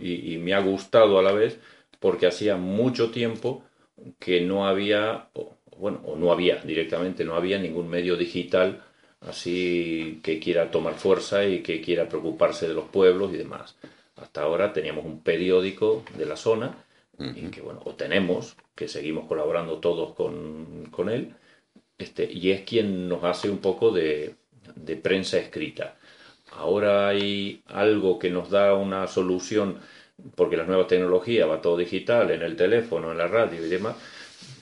[0.00, 1.58] y me ha gustado a la vez
[2.00, 3.64] porque hacía mucho tiempo
[4.18, 5.28] que no había,
[5.76, 8.82] bueno, o no había directamente, no había ningún medio digital
[9.26, 13.76] así que quiera tomar fuerza y que quiera preocuparse de los pueblos y demás.
[14.16, 16.84] Hasta ahora teníamos un periódico de la zona,
[17.18, 21.34] y que bueno, o tenemos, que seguimos colaborando todos con, con él,
[21.98, 24.36] este, y es quien nos hace un poco de,
[25.02, 25.96] prensa escrita.
[26.52, 29.78] Ahora hay algo que nos da una solución
[30.34, 33.96] porque las nuevas tecnologías va todo digital, en el teléfono, en la radio y demás,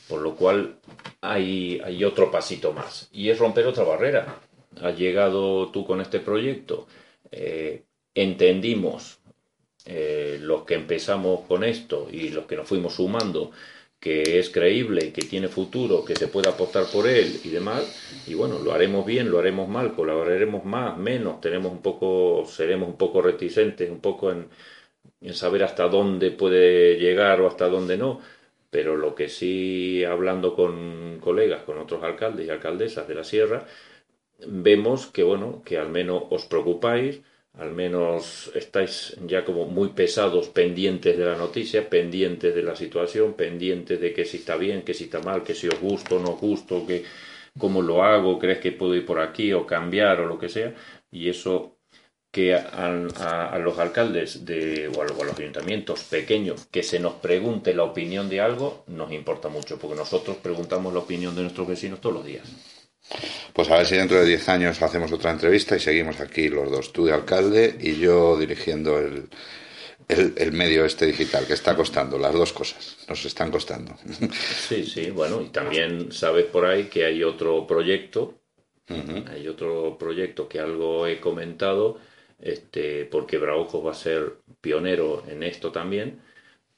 [0.08, 0.76] por lo cual
[1.20, 3.08] hay, hay otro pasito más.
[3.12, 4.40] Y es romper otra barrera.
[4.82, 6.86] Has llegado tú con este proyecto,
[7.30, 9.18] eh, entendimos
[9.84, 13.52] eh, los que empezamos con esto y los que nos fuimos sumando
[14.06, 17.82] que es creíble, que tiene futuro, que se puede apostar por él y demás,
[18.28, 22.88] y bueno, lo haremos bien, lo haremos mal, colaboraremos más, menos, tenemos un poco, seremos
[22.88, 24.46] un poco reticentes, un poco en,
[25.20, 28.20] en saber hasta dónde puede llegar o hasta dónde no,
[28.70, 33.66] pero lo que sí, hablando con colegas, con otros alcaldes y alcaldesas de la sierra,
[34.46, 37.22] vemos que bueno, que al menos os preocupáis,
[37.56, 43.34] al menos estáis ya como muy pesados, pendientes de la noticia, pendientes de la situación,
[43.34, 46.18] pendientes de que si está bien, que si está mal, que si os gusta o
[46.18, 47.04] no os gusta, que
[47.58, 50.74] cómo lo hago, crees que puedo ir por aquí o cambiar o lo que sea,
[51.10, 51.78] y eso
[52.30, 57.84] que a, los alcaldes de, o, a, los ayuntamientos pequeños que se nos pregunte la
[57.84, 62.16] opinión de algo nos importa mucho, porque nosotros preguntamos la opinión de nuestros vecinos todos
[62.16, 62.75] los días.
[63.52, 66.70] Pues a ver si dentro de 10 años hacemos otra entrevista y seguimos aquí los
[66.70, 69.28] dos, tú de alcalde y yo dirigiendo el,
[70.08, 73.96] el, medio este digital, que está costando, las dos cosas, nos están costando.
[74.68, 78.40] Sí, sí, bueno, y también sabes por ahí que hay otro proyecto,
[78.88, 81.98] hay otro proyecto que algo he comentado,
[82.38, 86.20] este, porque Braojos va a ser pionero en esto también,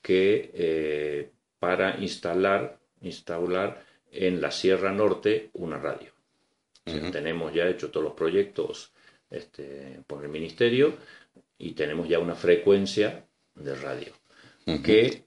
[0.00, 6.17] que eh, para instalar, instalar en la Sierra Norte una radio
[7.12, 8.92] tenemos ya hecho todos los proyectos
[9.30, 10.94] este, por el Ministerio
[11.58, 13.24] y tenemos ya una frecuencia
[13.54, 14.12] de radio
[14.84, 15.24] que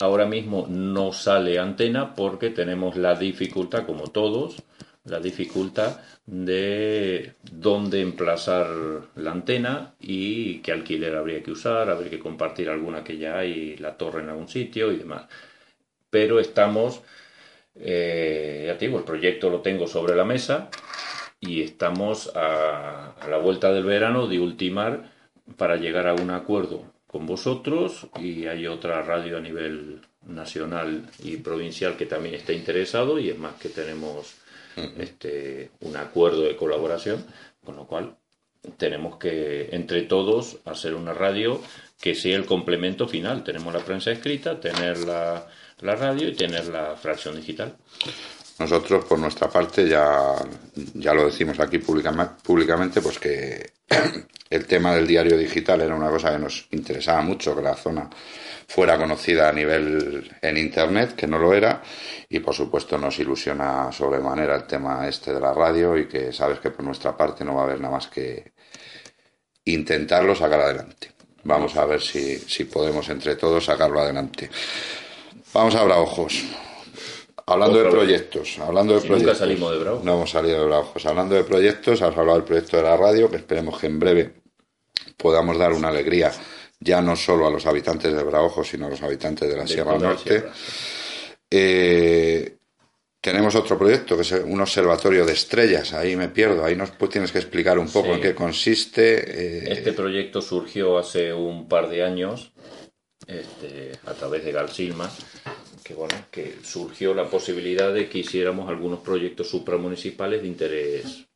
[0.00, 4.56] ahora mismo no sale antena porque tenemos la dificultad, como todos,
[5.04, 8.66] la dificultad de dónde emplazar
[9.14, 13.76] la antena y qué alquiler habría que usar, habría que compartir alguna que ya hay,
[13.76, 15.26] la torre en algún sitio y demás.
[16.10, 17.02] Pero estamos
[17.80, 20.70] eh, ya te digo, el proyecto lo tengo sobre la mesa
[21.40, 25.10] y estamos a, la vuelta del verano de ultimar
[25.56, 31.36] para llegar a un acuerdo con vosotros y hay otra radio a nivel nacional y
[31.36, 34.36] provincial que también está interesado y es más que tenemos
[34.98, 37.24] este, un acuerdo de colaboración,
[37.64, 38.16] con lo cual
[38.76, 41.62] tenemos que entre todos hacer una radio
[42.00, 43.42] que sea el complemento final.
[43.42, 45.46] Tenemos la prensa escrita, tener la,
[45.80, 47.76] la radio y tener la fracción digital.
[48.58, 50.34] Nosotros, por nuestra parte, ya,
[50.94, 53.70] ya lo decimos aquí públicamente, pues que
[54.50, 58.10] el tema del diario digital era una cosa que nos interesaba mucho, que la zona
[58.66, 61.80] fuera conocida a nivel en Internet, que no lo era,
[62.28, 66.58] y por supuesto nos ilusiona sobremanera el tema este de la radio y que sabes
[66.58, 68.52] que por nuestra parte no va a haber nada más que
[69.64, 71.12] intentarlo sacar adelante.
[71.44, 74.50] Vamos a ver si, si podemos entre todos sacarlo adelante.
[75.52, 76.44] Vamos a Braujos.
[77.46, 79.26] Hablando de proyectos, hablando de proyectos.
[79.26, 80.04] Nunca salimos de Braujos.
[80.04, 81.06] No hemos salido de Braujos.
[81.06, 84.34] Hablando de proyectos, has hablado del proyecto de la radio, que esperemos que en breve
[85.16, 86.30] podamos dar una alegría
[86.80, 89.98] ya no solo a los habitantes de Braujos, sino a los habitantes de la Sierra
[89.98, 90.44] Norte.
[91.50, 92.56] Eh,
[93.20, 95.94] tenemos otro proyecto que es un observatorio de estrellas.
[95.94, 96.64] Ahí me pierdo.
[96.64, 99.64] Ahí nos tienes que explicar un poco en qué consiste.
[99.64, 99.72] Eh.
[99.72, 102.52] Este proyecto surgió hace un par de años
[103.28, 105.08] este, a través de Galsilma,
[105.84, 111.26] que, bueno, que surgió la posibilidad de que hiciéramos algunos proyectos supramunicipales de interés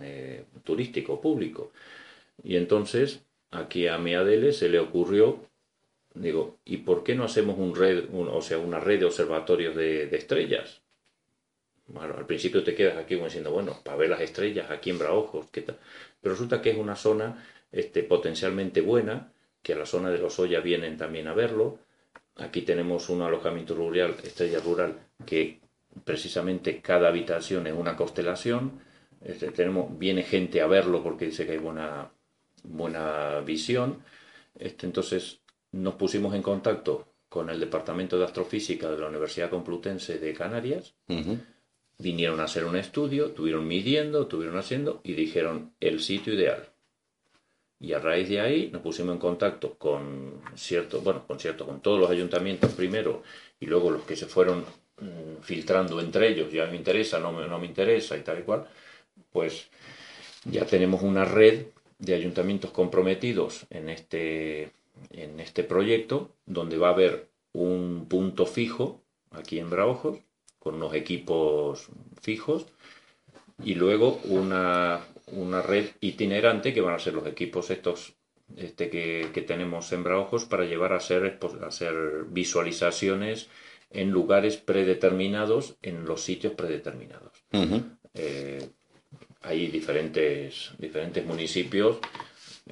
[0.00, 1.72] eh, turístico, público.
[2.42, 5.40] Y entonces, aquí a Meadele se le ocurrió,
[6.14, 10.04] digo, ¿y por qué no hacemos un red, o sea, una red de observatorios de,
[10.16, 10.80] estrellas?
[11.86, 15.46] Bueno, al principio te quedas aquí diciendo, bueno, para ver las estrellas aquí en Braojos,
[15.52, 15.78] ¿qué tal?
[16.22, 20.62] Pero resulta que es una zona este, potencialmente buena, que la zona de los Ollas
[20.62, 21.78] vienen también a verlo.
[22.36, 25.60] Aquí tenemos un alojamiento rural, estrella rural, que
[26.04, 28.80] precisamente cada habitación es una constelación.
[29.20, 32.10] Este, tenemos, viene gente a verlo porque dice que hay buena,
[32.62, 34.02] buena visión.
[34.54, 35.40] Este, entonces
[35.72, 40.94] nos pusimos en contacto con el Departamento de Astrofísica de la Universidad Complutense de Canarias.
[41.98, 46.68] Vinieron a hacer un estudio, estuvieron midiendo, estuvieron haciendo y dijeron el sitio ideal.
[47.80, 51.80] Y a raíz de ahí nos pusimos en contacto con cierto, bueno, con cierto, con
[51.80, 53.22] todos los ayuntamientos primero
[53.60, 54.64] y luego los que se fueron
[55.00, 58.42] mm, filtrando entre ellos, ya me interesa, no me, no me interesa y tal y
[58.42, 58.66] cual,
[59.30, 59.68] pues
[60.44, 61.66] ya tenemos una red
[61.98, 64.70] de ayuntamientos comprometidos en este,
[65.10, 70.18] en este proyecto, donde va a haber un punto fijo aquí en Braojos,
[70.58, 71.88] con unos equipos
[72.20, 72.66] fijos,
[73.64, 75.00] y luego una,
[75.32, 78.14] una red itinerante que van a ser los equipos estos
[78.56, 83.48] este, que, que, tenemos en Braojos para llevar a hacer, a hacer visualizaciones
[83.90, 87.32] en lugares predeterminados, en los sitios predeterminados.
[88.14, 88.68] Eh,
[89.42, 91.98] hay diferentes, diferentes municipios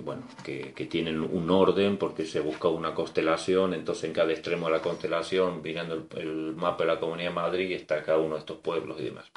[0.02, 4.72] bueno, que, tienen un orden porque se busca una constelación, entonces en cada extremo de
[4.72, 8.58] la constelación, mirando el, mapa de la Comunidad de Madrid, está cada uno de estos
[8.58, 9.30] pueblos y demás.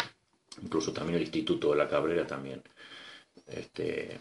[0.62, 2.62] Incluso también el Instituto de la Cabrera también
[3.52, 4.20] este,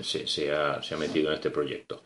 [0.00, 2.02] se, ha, se ha metido en este proyecto.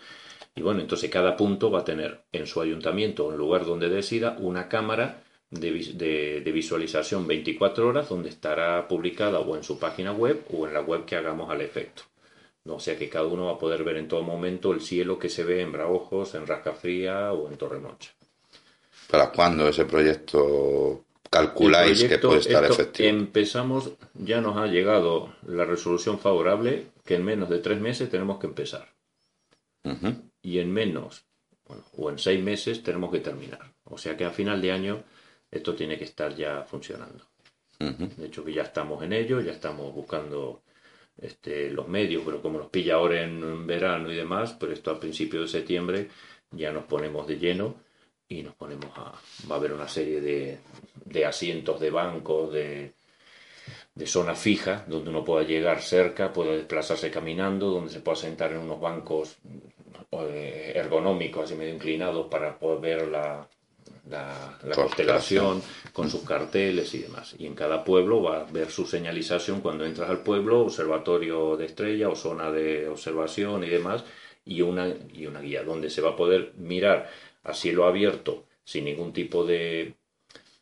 [0.54, 3.88] Y bueno, entonces cada punto va a tener en su ayuntamiento o en lugar donde
[3.88, 10.12] decida una cámara de, de, visualización 24 horas donde estará publicada o en su página
[10.12, 12.02] web o en la web que hagamos al efecto.
[12.66, 15.28] O sea que cada uno va a poder ver en todo momento el cielo que
[15.28, 18.12] se ve en Braojos, en Rascafría o en Torremocha.
[19.10, 23.08] ¿Para cuándo ese proyecto calculáis que puede estar efectivo?
[23.08, 28.38] Empezamos, ya nos ha llegado la resolución favorable que en menos de tres meses tenemos
[28.38, 28.88] que empezar.
[30.42, 31.26] Y en menos,
[31.96, 33.74] o en seis meses tenemos que terminar.
[33.84, 35.04] O sea que a final de año
[35.50, 37.24] esto tiene que estar ya funcionando.
[37.78, 40.62] De hecho que ya estamos en ello, ya estamos buscando
[41.18, 44.98] este, los medios, pero como nos pilla ahora en verano y demás, pero esto a
[44.98, 46.08] principios de septiembre
[46.50, 47.74] ya nos ponemos de lleno
[48.38, 49.12] y nos ponemos a...
[49.50, 50.58] va a haber una serie de,
[51.04, 52.92] de asientos de bancos, de,
[53.94, 58.52] de zona fija, donde uno pueda llegar cerca, pueda desplazarse caminando, donde se pueda sentar
[58.52, 59.36] en unos bancos
[60.12, 63.46] eh, ergonómicos, así medio inclinados, para poder ver la,
[64.10, 67.34] la, constelación con sus carteles y demás.
[67.38, 71.66] Y en cada pueblo va a ver su señalización cuando entras al pueblo, observatorio de
[71.66, 74.04] estrella o zona de observación y demás,
[74.44, 77.08] y una, y una guía donde se va a poder mirar
[77.44, 79.94] a cielo abierto sin ningún tipo de,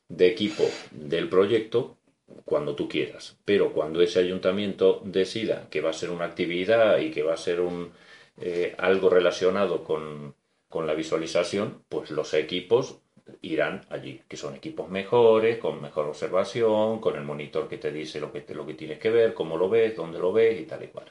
[0.09, 1.97] de equipo del proyecto
[2.45, 3.37] cuando tú quieras.
[3.45, 7.39] Pero cuando ese ayuntamiento decida que va a ser una actividad y que va a
[7.39, 7.93] ser un,
[8.41, 10.35] eh, algo relacionado con,
[10.69, 12.99] con la visualización, pues los equipos
[13.41, 18.21] irán allí, que son equipos mejores, con mejor observación, con el monitor que te dice
[18.21, 20.65] lo que, te, lo que tienes que ver, cómo lo ves, dónde lo ves y
[20.65, 21.07] tal y cual.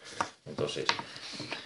[0.46, 0.86] Entonces.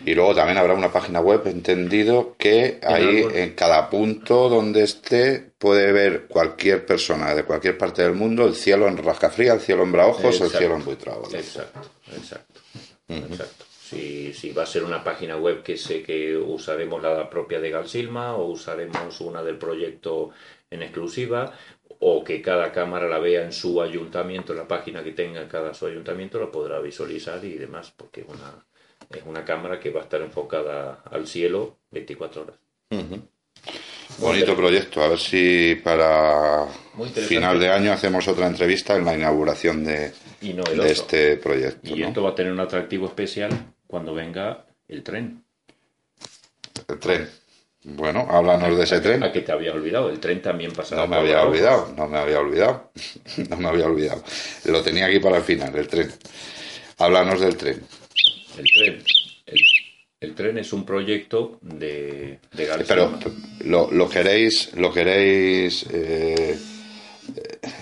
[0.05, 5.51] Y luego también habrá una página web, entendido, que ahí en cada punto donde esté
[5.57, 9.81] puede ver cualquier persona de cualquier parte del mundo el cielo en Rascafría, el cielo
[9.81, 11.27] en Braojos, el cielo en Buitrago.
[11.33, 11.81] Exacto,
[12.15, 12.61] exacto.
[13.07, 13.65] Exacto.
[13.67, 17.71] Si, si, va a ser una página web que sé que usaremos la propia de
[17.71, 20.31] Galsilma o usaremos una del proyecto
[20.69, 21.51] en exclusiva
[21.99, 25.87] o que cada cámara la vea en su ayuntamiento, la página que tenga cada su
[25.87, 28.65] ayuntamiento la podrá visualizar y demás, porque es una,
[29.09, 32.55] es una cámara que va a estar enfocada al cielo 24 horas.
[34.19, 36.67] Bonito proyecto, a ver si para
[37.27, 41.95] final de año hacemos otra entrevista en la inauguración de, de este proyecto.
[41.95, 43.51] Y esto va a tener un atractivo especial
[43.87, 45.43] cuando venga el tren.
[46.87, 47.29] El tren.
[47.83, 49.21] Bueno, háblanos de ese tren.
[49.23, 51.01] A que te había olvidado, el tren también pasará.
[51.01, 52.91] No me había olvidado, no me había olvidado.
[53.49, 54.23] no me había olvidado.
[54.65, 56.11] Lo tenía aquí para el final, el tren.
[56.97, 57.85] Háblanos del tren.
[58.57, 59.03] El tren.
[60.19, 63.19] El, tren es un proyecto de, de Pero
[63.65, 65.85] lo, queréis, lo queréis.
[65.91, 66.57] Eh,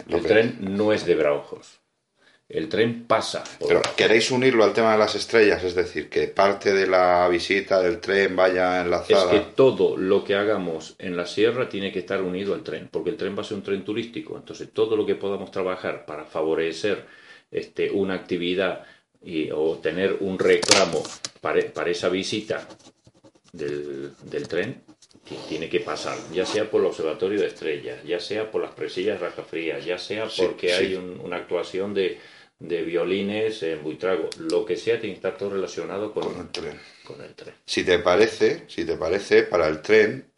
[0.10, 1.84] el tren no es de Braujos
[2.54, 3.44] el tren pasa.
[3.68, 7.82] Pero queréis unirlo al tema de las estrellas, es decir, que parte de la visita
[7.82, 9.34] del tren vaya enlazada.
[9.34, 12.90] Es que todo lo que hagamos en la sierra tiene que estar unido al tren,
[12.92, 14.38] porque el tren va a ser un tren turístico.
[14.38, 17.06] Entonces, todo lo que podamos trabajar para favorecer
[17.50, 18.84] este, una actividad
[19.24, 21.04] y, o tener un reclamo
[21.42, 22.68] para, para esa visita
[23.52, 24.84] del, del tren,
[25.48, 29.20] tiene que pasar, ya sea por el observatorio de estrellas, ya sea por las presillas
[29.20, 32.20] racafrías, ya sea porque hay una actuación de,
[32.60, 36.80] de violines en Buitrago, lo que sea tiene que estar todo relacionado con, el tren.
[37.06, 37.54] Con el tren.
[37.66, 40.32] Si te parece, si te parece, para el tren,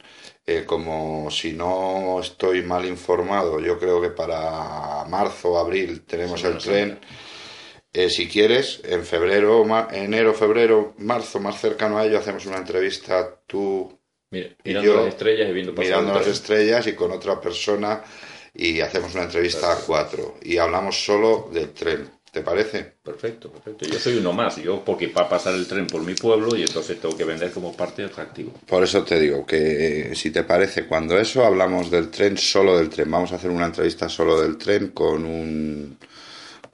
[0.45, 6.43] eh, como si no estoy mal informado, yo creo que para marzo o abril tenemos
[6.43, 6.99] el tren.
[7.97, 13.39] Eh, si quieres, en febrero, enero, febrero, marzo, más cercano a ello, hacemos una entrevista
[13.47, 13.97] tú
[14.31, 18.03] mirando las estrellas y viendo mirando las estrellas y con otra persona
[18.53, 22.09] y hacemos una entrevista a cuatro y hablamos solo del tren.
[22.33, 22.95] ¿Te parece?
[23.01, 23.85] Perfecto, perfecto.
[23.85, 26.63] Yo soy uno más, yo porque va a pasar el tren por mi pueblo y
[26.63, 28.51] entonces tengo que vender como parte atractivo.
[28.67, 32.89] Por eso te digo que si te parece, cuando eso hablamos del tren, solo del
[32.89, 33.09] tren.
[33.09, 35.97] Vamos a hacer una entrevista solo del tren con un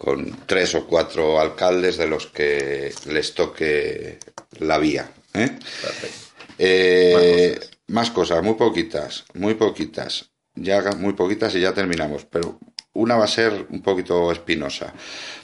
[0.02, 4.18] con tres o cuatro alcaldes de los que les toque
[4.60, 5.12] la vía.
[5.36, 5.60] ¿eh?
[6.58, 7.80] Eh, más, cosas.
[7.88, 12.26] más cosas, muy poquitas, muy poquitas ya muy poquitas y ya terminamos.
[12.26, 12.60] Pero
[12.93, 14.93] una va a ser un poquito espinosa,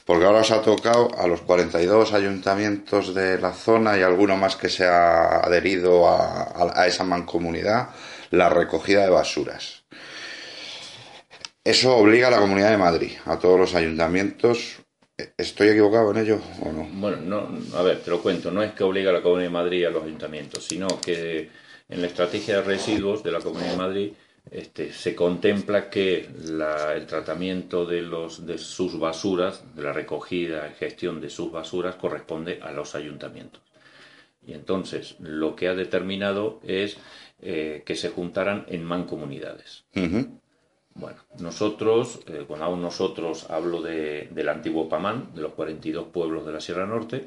[0.04, 4.56] porque ahora os ha tocado a los 42 ayuntamientos de la zona y alguno más
[4.56, 7.90] que se ha adherido a, esa mancomunidad
[8.30, 9.77] la recogida de basuras.
[11.68, 14.78] Eso obliga a la Comunidad de Madrid, a todos los ayuntamientos.
[15.36, 16.88] ¿Estoy equivocado en ello o no?
[16.94, 18.50] Bueno, no, a ver, te lo cuento.
[18.50, 21.50] No es que obliga a la Comunidad de Madrid a los ayuntamientos, sino que
[21.90, 24.12] en la estrategia de residuos de la Comunidad de Madrid
[24.50, 30.74] este, se contempla que el tratamiento de, los, de sus basuras, de la recogida y
[30.74, 33.60] gestión de sus basuras, corresponde a los ayuntamientos.
[34.46, 36.96] Y entonces lo que ha determinado es
[37.42, 39.84] eh, que se juntaran en mancomunidades.
[40.98, 46.52] Bueno, nosotros, eh, cuando nosotros, hablo de, del antiguo Pamán, de los 42 pueblos de
[46.52, 47.26] la Sierra Norte.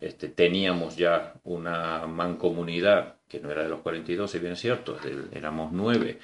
[0.00, 4.96] Este, teníamos ya una mancomunidad que no era de los 42, si bien es cierto,
[5.32, 6.18] éramos nueve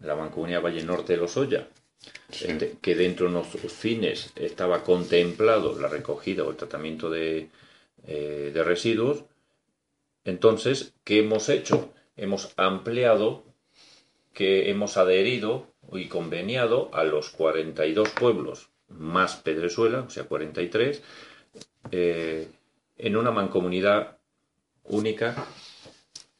[0.00, 1.68] la Mancomunidad Valle Norte de los Oya,
[2.30, 7.48] este, que dentro de nuestros fines estaba contemplado la recogida o el tratamiento de,
[8.06, 9.24] eh, de residuos.
[10.24, 11.92] Entonces, ¿qué hemos hecho?
[12.16, 13.44] Hemos ampliado,
[14.34, 21.02] que hemos adherido y conveniado a los 42 pueblos más Pedrezuela, o sea, 43,
[21.90, 22.48] eh,
[22.98, 24.18] en una mancomunidad
[24.84, 25.46] única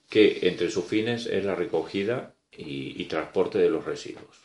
[0.09, 4.37] que entre sus fines es la recogida y, transporte de los residuos.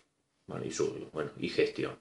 [0.64, 2.00] Y, su, bueno, y gestión.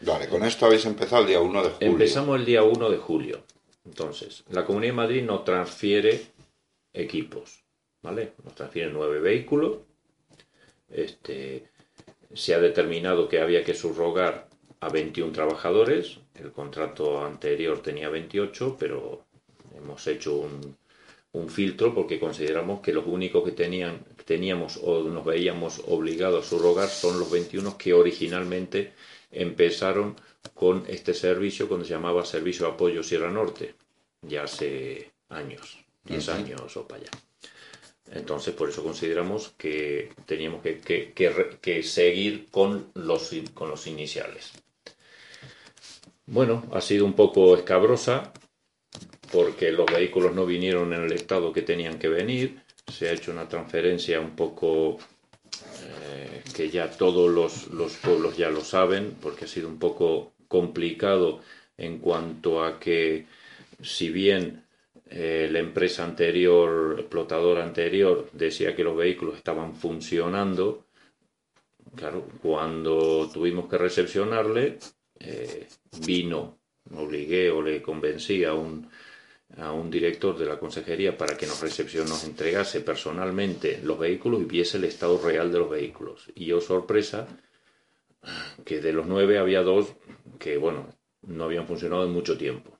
[0.00, 1.92] Vale, con esto habéis empezado el día 1 de julio.
[1.92, 3.44] Empezamos el día 1 de julio.
[3.84, 6.26] Entonces, la Comunidad de Madrid nos transfiere
[6.92, 7.62] equipos,
[8.02, 8.32] ¿vale?
[8.44, 9.78] Nos transfiere nueve vehículos.
[10.90, 11.68] Este,
[12.34, 14.48] se ha determinado que había que subrogar
[14.80, 16.18] a 21 trabajadores.
[16.34, 19.24] El contrato anterior tenía 28, pero
[19.76, 20.76] hemos hecho un,
[21.32, 26.48] un filtro porque consideramos que los únicos que tenían, teníamos o nos veíamos obligados a
[26.48, 28.92] subrogar son los 21 que originalmente
[29.30, 30.16] empezaron
[30.54, 33.74] con este servicio cuando se llamaba Servicio de Apoyo Sierra Norte,
[34.22, 37.10] ya hace años, 10 años o para allá.
[38.12, 44.52] Entonces, por eso consideramos que teníamos que, seguir con los, con los iniciales.
[46.26, 48.32] Bueno, ha sido un poco escabrosa,
[49.32, 52.62] porque los vehículos no vinieron en el estado que tenían que venir.
[52.90, 54.98] Se ha hecho una transferencia un poco
[55.82, 61.40] eh, que ya todos los, pueblos ya lo saben, porque ha sido un poco complicado
[61.76, 63.26] en cuanto a que
[63.82, 64.64] si bien
[65.10, 70.84] eh, la empresa anterior, explotadora anterior, decía que los vehículos estaban funcionando,
[71.96, 74.78] claro, cuando tuvimos que recepcionarle,
[75.20, 75.66] eh,
[76.04, 76.58] vino,
[76.94, 78.88] obligué o le convencí a un,
[79.56, 84.42] a un director de la consejería para que nos recepcione, nos entregase personalmente los vehículos
[84.42, 86.30] y viese el estado real de los vehículos.
[86.34, 87.26] Y yo, sorpresa,
[88.64, 89.94] que de los nueve había dos
[90.38, 90.86] que, bueno,
[91.22, 92.77] no habían funcionado en mucho tiempo.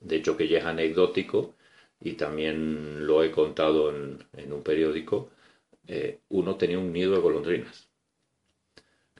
[0.00, 1.54] De hecho, que ya es anecdótico
[2.00, 5.30] y también lo he contado en, un periódico,
[5.86, 7.88] eh, uno tenía un nido de golondrinas.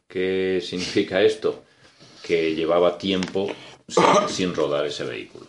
[0.07, 1.65] ¿Qué significa esto?
[2.23, 3.51] Que llevaba tiempo
[4.29, 5.47] sin, rodar ese vehículo.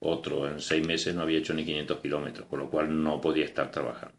[0.00, 3.44] Otro en seis meses no había hecho ni 500 kilómetros, con lo cual no podía
[3.44, 4.16] estar trabajando.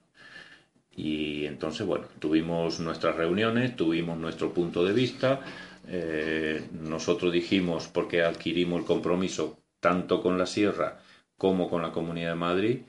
[0.91, 5.39] Y entonces, bueno, tuvimos nuestras reuniones, tuvimos nuestro punto de vista.
[5.87, 10.99] Eh, nosotros dijimos, porque adquirimos el compromiso tanto con la Sierra
[11.37, 12.79] como con la Comunidad de Madrid,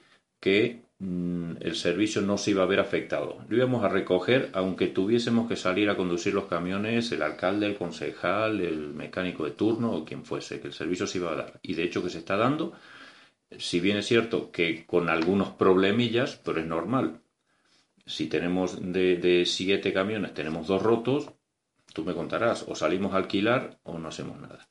[0.40, 3.38] que Mm, el servicio no se iba a ver afectado.
[3.48, 7.76] Lo íbamos a recoger aunque tuviésemos que salir a conducir los camiones el alcalde, el
[7.76, 11.60] concejal, el mecánico de turno o quien fuese, que el servicio se iba a dar.
[11.62, 12.74] Y de hecho que se está dando,
[13.58, 17.22] si bien es cierto que con algunos problemillas, pero es normal.
[18.06, 21.30] Si tenemos de, siete camiones, tenemos dos rotos,
[21.94, 24.68] tú me contarás, o salimos a alquilar o no hacemos nada.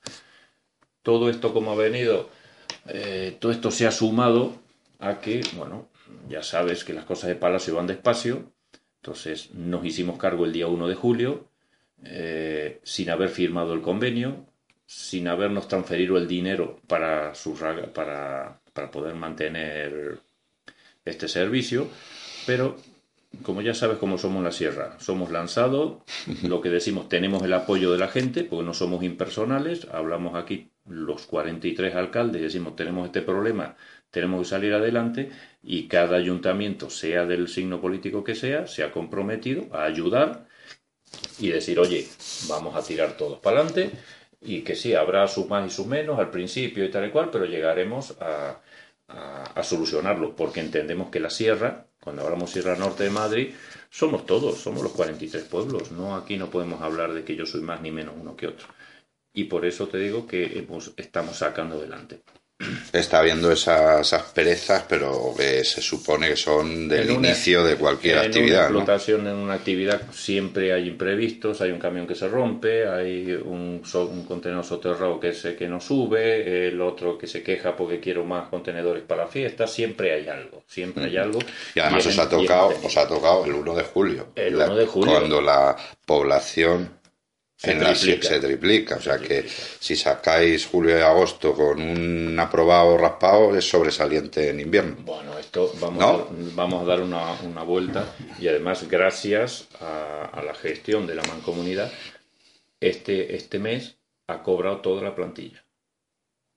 [1.10, 2.30] Todo esto como ha venido,
[2.86, 4.54] eh, todo esto se ha sumado
[5.00, 5.90] a que, bueno,
[6.28, 8.54] ya sabes que las cosas de Palacio van despacio,
[8.98, 11.48] entonces nos hicimos cargo el día 1 de julio,
[12.04, 14.46] eh, sin haber firmado el convenio,
[14.86, 17.34] sin habernos transferido el dinero para,
[17.96, 20.20] para, para poder mantener
[21.06, 21.88] este servicio,
[22.46, 22.78] pero
[23.44, 26.00] como ya sabes cómo somos la sierra, somos lanzados,
[26.44, 30.72] lo que decimos, tenemos el apoyo de la gente, porque no somos impersonales, hablamos aquí
[30.88, 33.76] los 43 alcaldes, decimos, tenemos este problema,
[34.12, 35.30] tenemos que salir adelante
[35.62, 40.48] y cada ayuntamiento, sea del signo político que sea, se ha comprometido a ayudar
[41.38, 42.08] y decir, oye,
[42.48, 43.92] vamos a tirar todos para adelante
[44.42, 47.30] y que sí, habrá sus más y sus menos al principio y tal y cual,
[47.32, 48.60] pero llegaremos a,
[49.10, 53.54] a, solucionarlo, porque entendemos que la sierra, cuando hablamos Sierra Norte de Madrid,
[53.90, 57.62] somos todos, somos los 43 pueblos, no aquí no podemos hablar de que yo soy
[57.62, 58.68] más ni menos uno que otro.
[59.34, 62.22] Y por eso te digo que estamos sacando adelante
[62.92, 68.66] está viendo esas asperezas, pero se supone que son del inicio de cualquier actividad.
[68.66, 72.88] En una explotación, en una actividad, siempre hay imprevistos, hay un camión que se rompe,
[72.88, 77.76] hay un, un contenedor soterrado que, se, que no sube, el otro que se queja
[77.76, 81.40] porque quiero más contenedores para la fiesta, siempre hay algo, siempre hay algo.
[81.76, 84.28] Y además os, ha tocado, os ha tocado el 1 de julio.
[84.36, 85.14] El 1 de julio.
[85.14, 86.99] Cuando la población
[87.60, 88.28] se, triplica.
[88.28, 88.96] se triplica.
[88.96, 94.62] O sea que si sacáis julio y agosto con un aprobado raspado es sobresaliente en
[94.62, 94.96] invierno.
[95.02, 100.56] Bueno, esto vamos, a, vamos a dar una, una, vuelta y además gracias a, la
[100.56, 101.92] gestión de la mancomunidad,
[102.80, 103.98] este, este mes
[104.28, 105.66] ha cobrado toda la plantilla.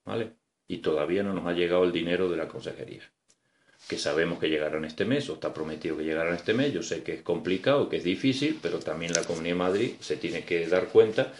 [0.04, 0.34] ¿Vale?
[0.68, 3.02] Y todavía no nos ha llegado el dinero de la consejería
[3.88, 6.72] que sabemos que llegarán este mes, o está prometido que llegarán este mes.
[6.72, 10.16] Yo sé que es complicado, que es difícil, pero también la Comunidad de Madrid se
[10.16, 11.32] tiene que dar cuenta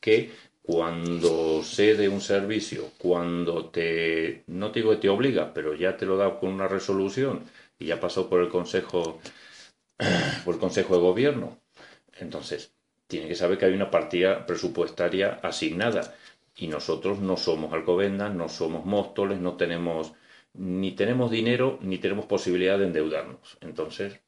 [0.00, 0.30] que
[0.62, 6.06] cuando cede un servicio, cuando te, no te digo que te obliga, pero ya te
[6.06, 7.44] lo da con una resolución
[7.78, 9.20] y ya pasó por el Consejo,
[10.44, 11.58] por el Consejo de Gobierno,
[12.18, 12.72] entonces
[13.06, 16.14] tiene que saber que hay una partida presupuestaria asignada
[16.56, 20.12] y nosotros no somos Alcobendas, no somos Móstoles, no tenemos
[20.54, 23.58] ni tenemos dinero ni tenemos posibilidad de endeudarnos.
[23.60, 24.20] Entonces.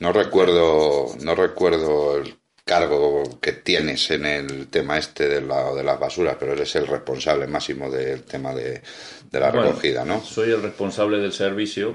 [0.00, 2.34] No recuerdo, no recuerdo el
[2.66, 6.88] cargo que tienes en el tema este de, la, de las basuras, pero eres el
[6.88, 8.82] responsable máximo del tema de,
[9.30, 10.20] la recogida, ¿no?
[10.20, 11.94] Soy el responsable del servicio.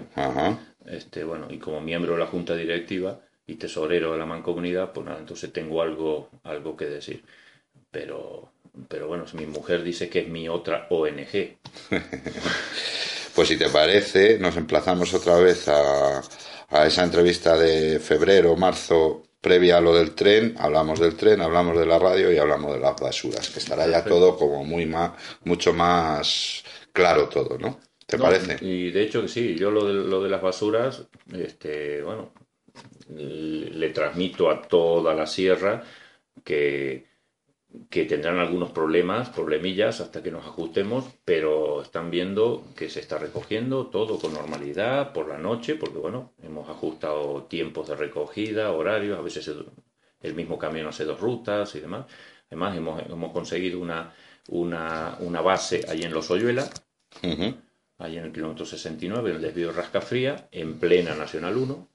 [0.86, 5.06] Este, bueno, y como miembro de la junta directiva y tesorero de la mancomunidad, pues
[5.06, 7.26] nada, entonces tengo algo, algo que decir.
[7.92, 8.54] Pero,
[8.88, 11.58] pero bueno, mi mujer dice que es mi otra ONG.
[13.36, 16.22] Pues si te parece, nos emplazamos otra vez a,
[16.86, 21.86] esa entrevista de febrero, marzo, previa a lo del tren, hablamos del tren, hablamos de
[21.86, 25.12] la radio y hablamos de las basuras, que estará ya todo como muy más,
[25.44, 26.64] mucho más
[26.94, 27.80] claro todo, ¿no?
[28.06, 28.58] ¿Te parece?
[28.62, 31.04] Y de hecho que sí, yo lo de, lo de las basuras,
[31.34, 32.34] este, bueno,
[33.10, 35.84] le transmito a toda la sierra
[36.44, 37.11] que,
[37.90, 43.18] que tendrán algunos problemas, problemillas hasta que nos ajustemos, pero están viendo que se está
[43.18, 49.18] recogiendo todo con normalidad por la noche, porque bueno, hemos ajustado tiempos de recogida, horarios,
[49.18, 49.50] a veces
[50.22, 52.06] el mismo camión hace dos rutas y demás.
[52.48, 54.14] Además, hemos, hemos conseguido una,
[54.50, 56.70] una, una, base ahí en Los Oyuela,
[57.98, 61.88] ahí en el kilómetro 69, en el desvío de Rascafría, en plena Nacional 1,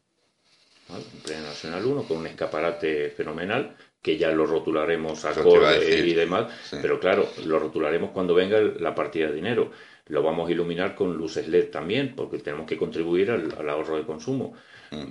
[0.89, 3.77] en plena Nacional 1, con un escaparate fenomenal
[4.07, 6.47] que ya lo rotularemos a acorde y demás,
[6.81, 9.73] pero claro, lo rotularemos cuando venga la partida de dinero.
[10.07, 14.05] Lo vamos a iluminar con luces LED también, porque tenemos que contribuir al, ahorro de
[14.05, 14.55] consumo.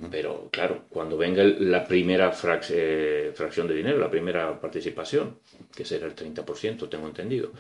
[0.10, 2.32] Pero claro, cuando venga la primera
[2.70, 5.40] eh, fracción de dinero, la primera participación,
[5.76, 7.52] que será el 30%, tengo entendido.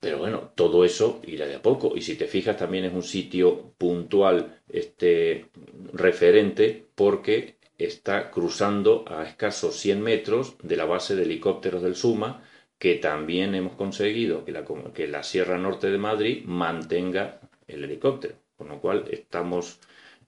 [0.00, 1.92] Pero bueno, todo eso irá de a poco.
[1.96, 5.50] Y si te fijas, también es un sitio puntual, este,
[5.92, 12.42] referente, porque está cruzando a escasos 100 metros de la base de helicópteros del Suma,
[12.78, 14.64] que también hemos conseguido que la,
[14.94, 19.78] que la Sierra Norte de Madrid mantenga el helicóptero, con lo cual estamos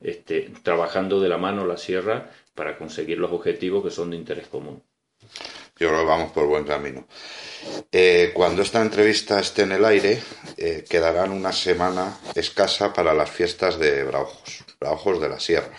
[0.01, 4.47] este, trabajando de la mano la Sierra para conseguir los objetivos que son de interés
[4.47, 4.83] común.
[5.79, 7.07] Yo creo que vamos por buen camino.
[7.93, 10.21] Eh, cuando esta entrevista esté en el aire,
[10.57, 15.77] eh, quedarán una semana escasa para las fiestas de Braujos, Braujos de la Sierra.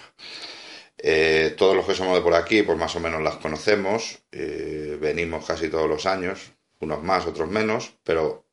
[1.01, 4.97] Eh, todos los que somos de por aquí, pues más o menos las conocemos, eh,
[4.99, 8.45] venimos casi todos los años, unos más, otros menos, pero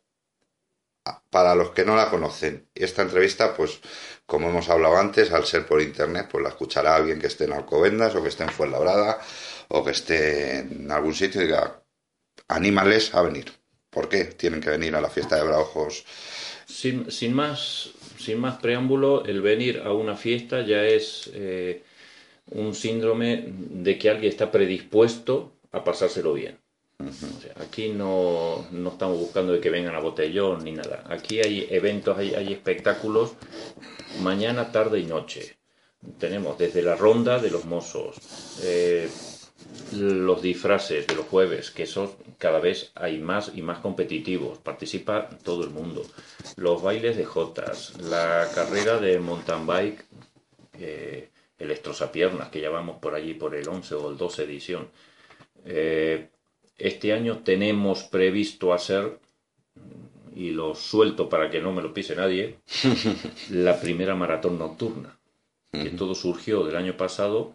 [1.30, 3.80] para los que no la conocen, esta entrevista, pues
[4.26, 7.52] como hemos hablado antes, al ser por internet, pues la escuchará alguien que esté en
[7.52, 9.18] Alcobendas o que esté en Fuenlabrada
[9.68, 11.82] o que esté en algún sitio diga,
[12.46, 13.52] anímales a venir.
[13.90, 16.04] ¿Por qué tienen que venir a la fiesta de Braujos?
[16.66, 21.28] Sin, sin, más, sin más preámbulo, el venir a una fiesta ya es...
[21.34, 21.82] Eh,
[22.50, 26.58] un síndrome de que alguien está predispuesto a pasárselo bien.
[27.56, 31.04] aquí no, no, estamos buscando de que vengan a botellón ni nada.
[31.08, 33.34] Aquí hay eventos, hay, hay espectáculos
[34.20, 35.56] mañana, tarde y noche.
[36.18, 38.16] Tenemos desde la ronda de los mozos,
[38.62, 39.08] eh,
[39.92, 45.28] los disfraces de los jueves, que son cada vez hay más y más competitivos, participa
[45.42, 46.06] todo el mundo.
[46.56, 50.04] Los bailes de jotas, la carrera de mountain bike,
[50.78, 54.88] eh, Electrosapiernas, que ya vamos por allí por el 11 o el 12 edición.
[55.64, 56.28] Eh,
[56.78, 59.18] este año tenemos previsto hacer,
[60.34, 62.58] y lo suelto para que no me lo pise nadie,
[63.50, 65.18] la primera maratón nocturna,
[65.72, 67.54] que todo surgió del año pasado,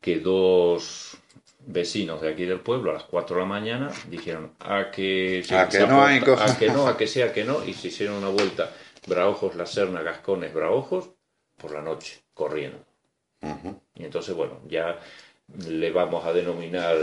[0.00, 1.16] que dos
[1.66, 5.68] vecinos de aquí del pueblo a las 4 de la mañana dijeron a que, a
[5.68, 8.28] que no hay a que no, a que sea que no, y se hicieron una
[8.28, 8.72] vuelta
[9.06, 11.10] Braojos, La Serna, Gascones, Braojos,
[11.56, 12.78] por la noche, corriendo.
[13.94, 14.98] Y entonces, bueno, ya
[15.68, 16.96] le vamos a denominar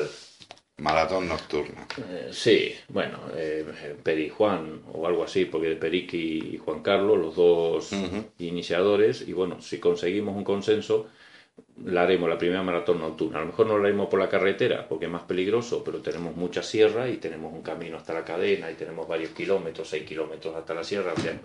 [0.78, 1.88] Maratón nocturna.
[1.98, 7.36] Eh, sí, bueno, eh, Peri Juan o algo así, porque Periqui y Juan Carlos, los
[7.36, 7.92] dos
[8.40, 11.08] iniciadores, y bueno, si conseguimos un consenso,
[11.86, 13.38] la haremos la primera maratón nocturna.
[13.38, 16.36] A lo mejor no la haremos por la carretera, porque es más peligroso, pero tenemos
[16.36, 20.56] mucha sierra y tenemos un camino hasta la cadena y tenemos varios kilómetros, seis kilómetros
[20.56, 21.14] hasta la sierra.
[21.16, 21.40] O sea,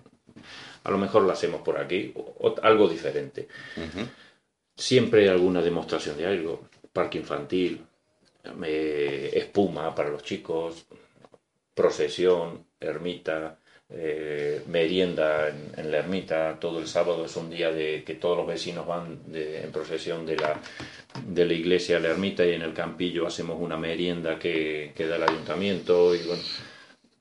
[0.83, 3.47] a lo mejor la hacemos por aquí, o, algo diferente.
[4.81, 7.85] Siempre hay alguna demostración de algo, parque infantil,
[9.35, 10.87] espuma para los chicos,
[11.75, 13.59] procesión, ermita,
[13.91, 16.57] eh, merienda en, la ermita.
[16.59, 20.37] Todo el sábado es un día de que todos los vecinos van en procesión de
[20.37, 20.59] la,
[21.27, 25.17] de la iglesia a la ermita y en el campillo hacemos una merienda que, da
[25.17, 26.15] el ayuntamiento.
[26.15, 26.43] Y bueno.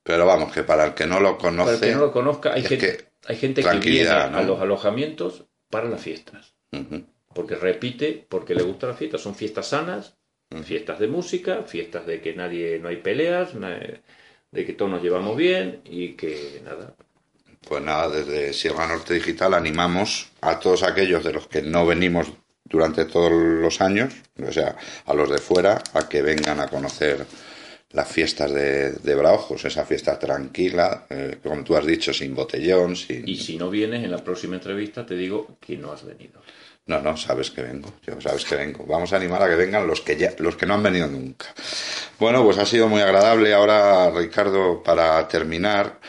[0.02, 1.74] Pero vamos, que para el que no lo conoce.
[1.74, 4.62] Para el que no lo conozca, hay gente, que, hay gente que viene a los
[4.62, 6.54] alojamientos para las fiestas.
[7.34, 9.18] Porque repite, porque le gusta la fiesta.
[9.18, 10.20] Son fiestas sanas,
[10.64, 15.38] Fiestas de música, fiestas de que nadie, no hay peleas, de que todos nos llevamos
[15.38, 16.96] bien y que nada.
[17.68, 22.32] Pues nada, desde Sierra Norte Digital animamos a todos aquellos de los que no venimos
[22.64, 24.12] durante todos los años,
[24.44, 24.76] o sea,
[25.06, 27.28] a los de fuera, a que vengan a conocer
[27.92, 32.96] las fiestas de, de Braojos, esa fiesta tranquila, eh, como tú has dicho, sin botellón,
[32.96, 33.28] sin...
[33.28, 36.42] Y si no vienes, en la próxima entrevista te digo que no has venido.
[36.90, 38.84] No, no, sabes que vengo, yo sabes que vengo.
[38.88, 41.46] Vamos a animar a que vengan los que ya, los que no han venido nunca.
[42.18, 43.54] Bueno, pues ha sido muy agradable.
[43.54, 46.00] Ahora, Ricardo, para terminar,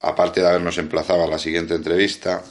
[0.00, 2.42] aparte de habernos emplazado a la siguiente entrevista,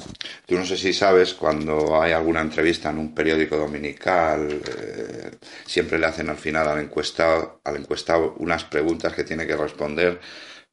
[0.47, 5.32] tú no sé si sabes, cuando hay alguna entrevista en un periódico dominical, eh,
[5.67, 10.19] siempre le hacen al final al encuestado, al encuestado unas preguntas que tiene que responder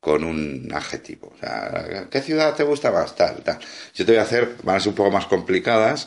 [0.04, 1.32] con un adjetivo.
[1.34, 3.16] O sea, ¿qué ciudad te gusta más?
[3.16, 3.58] Tal, tal.
[3.94, 6.06] Yo te voy a hacer, van a ser un poco más complicadas,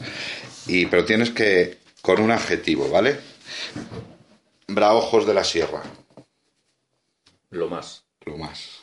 [0.67, 3.19] y, pero tienes que, con un adjetivo, ¿vale?
[4.67, 5.83] Braojos de la Sierra.
[7.49, 8.03] Lo más.
[8.25, 8.81] Lo más.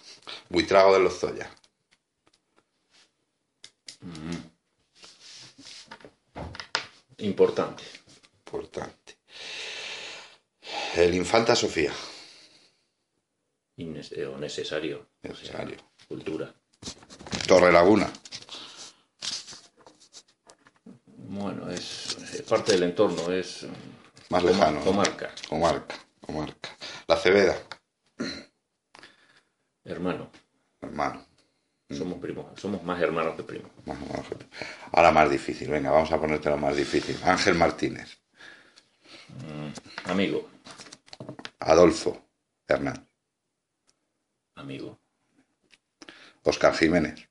[0.48, 1.50] Buitrago de los Zoya.
[4.00, 4.54] Mm.
[7.18, 7.82] Importante.
[8.38, 9.16] Importante.
[10.96, 11.92] El Infanta Sofía.
[13.76, 15.08] Eh, o necesario.
[15.22, 15.76] Necesario.
[16.06, 16.54] cultura.
[17.46, 18.10] Torre Laguna.
[21.16, 22.16] Bueno, es,
[22.54, 23.66] parte del entorno, es
[24.30, 24.80] más lejano.
[24.80, 25.30] Comarca.
[25.48, 26.68] Comarca, comarca.
[27.08, 27.56] La Cebeda.
[29.84, 30.30] Hermano.
[30.80, 31.26] Hermano.
[31.90, 33.70] Somos primos, somos más hermanos que primos.
[34.92, 37.18] Ahora más difícil, venga, vamos a ponerte lo más difícil.
[37.24, 38.18] Ángel Martínez.
[39.28, 40.48] Mm, amigo.
[41.58, 42.24] Adolfo
[42.68, 43.06] Hernán.
[44.54, 44.98] Amigo.
[46.44, 47.28] Oscar Jiménez.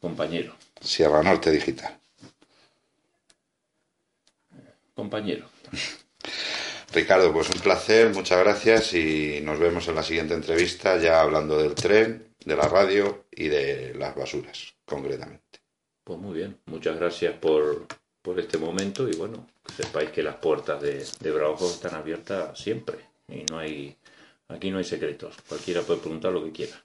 [0.00, 0.54] compañero.
[0.80, 1.98] Sierra Norte Digital.
[4.94, 5.46] Compañero.
[6.92, 11.58] Ricardo, pues un placer, muchas gracias y nos vemos en la siguiente entrevista ya hablando
[11.58, 15.60] del tren, de la radio y de las basuras, concretamente.
[16.04, 17.86] Pues muy bien, muchas gracias por,
[18.22, 22.56] por este momento y bueno, que sepáis que las puertas de, de Bravo están abiertas
[22.58, 23.96] siempre y no hay,
[24.48, 26.84] aquí no hay secretos, cualquiera puede preguntar lo que quiera.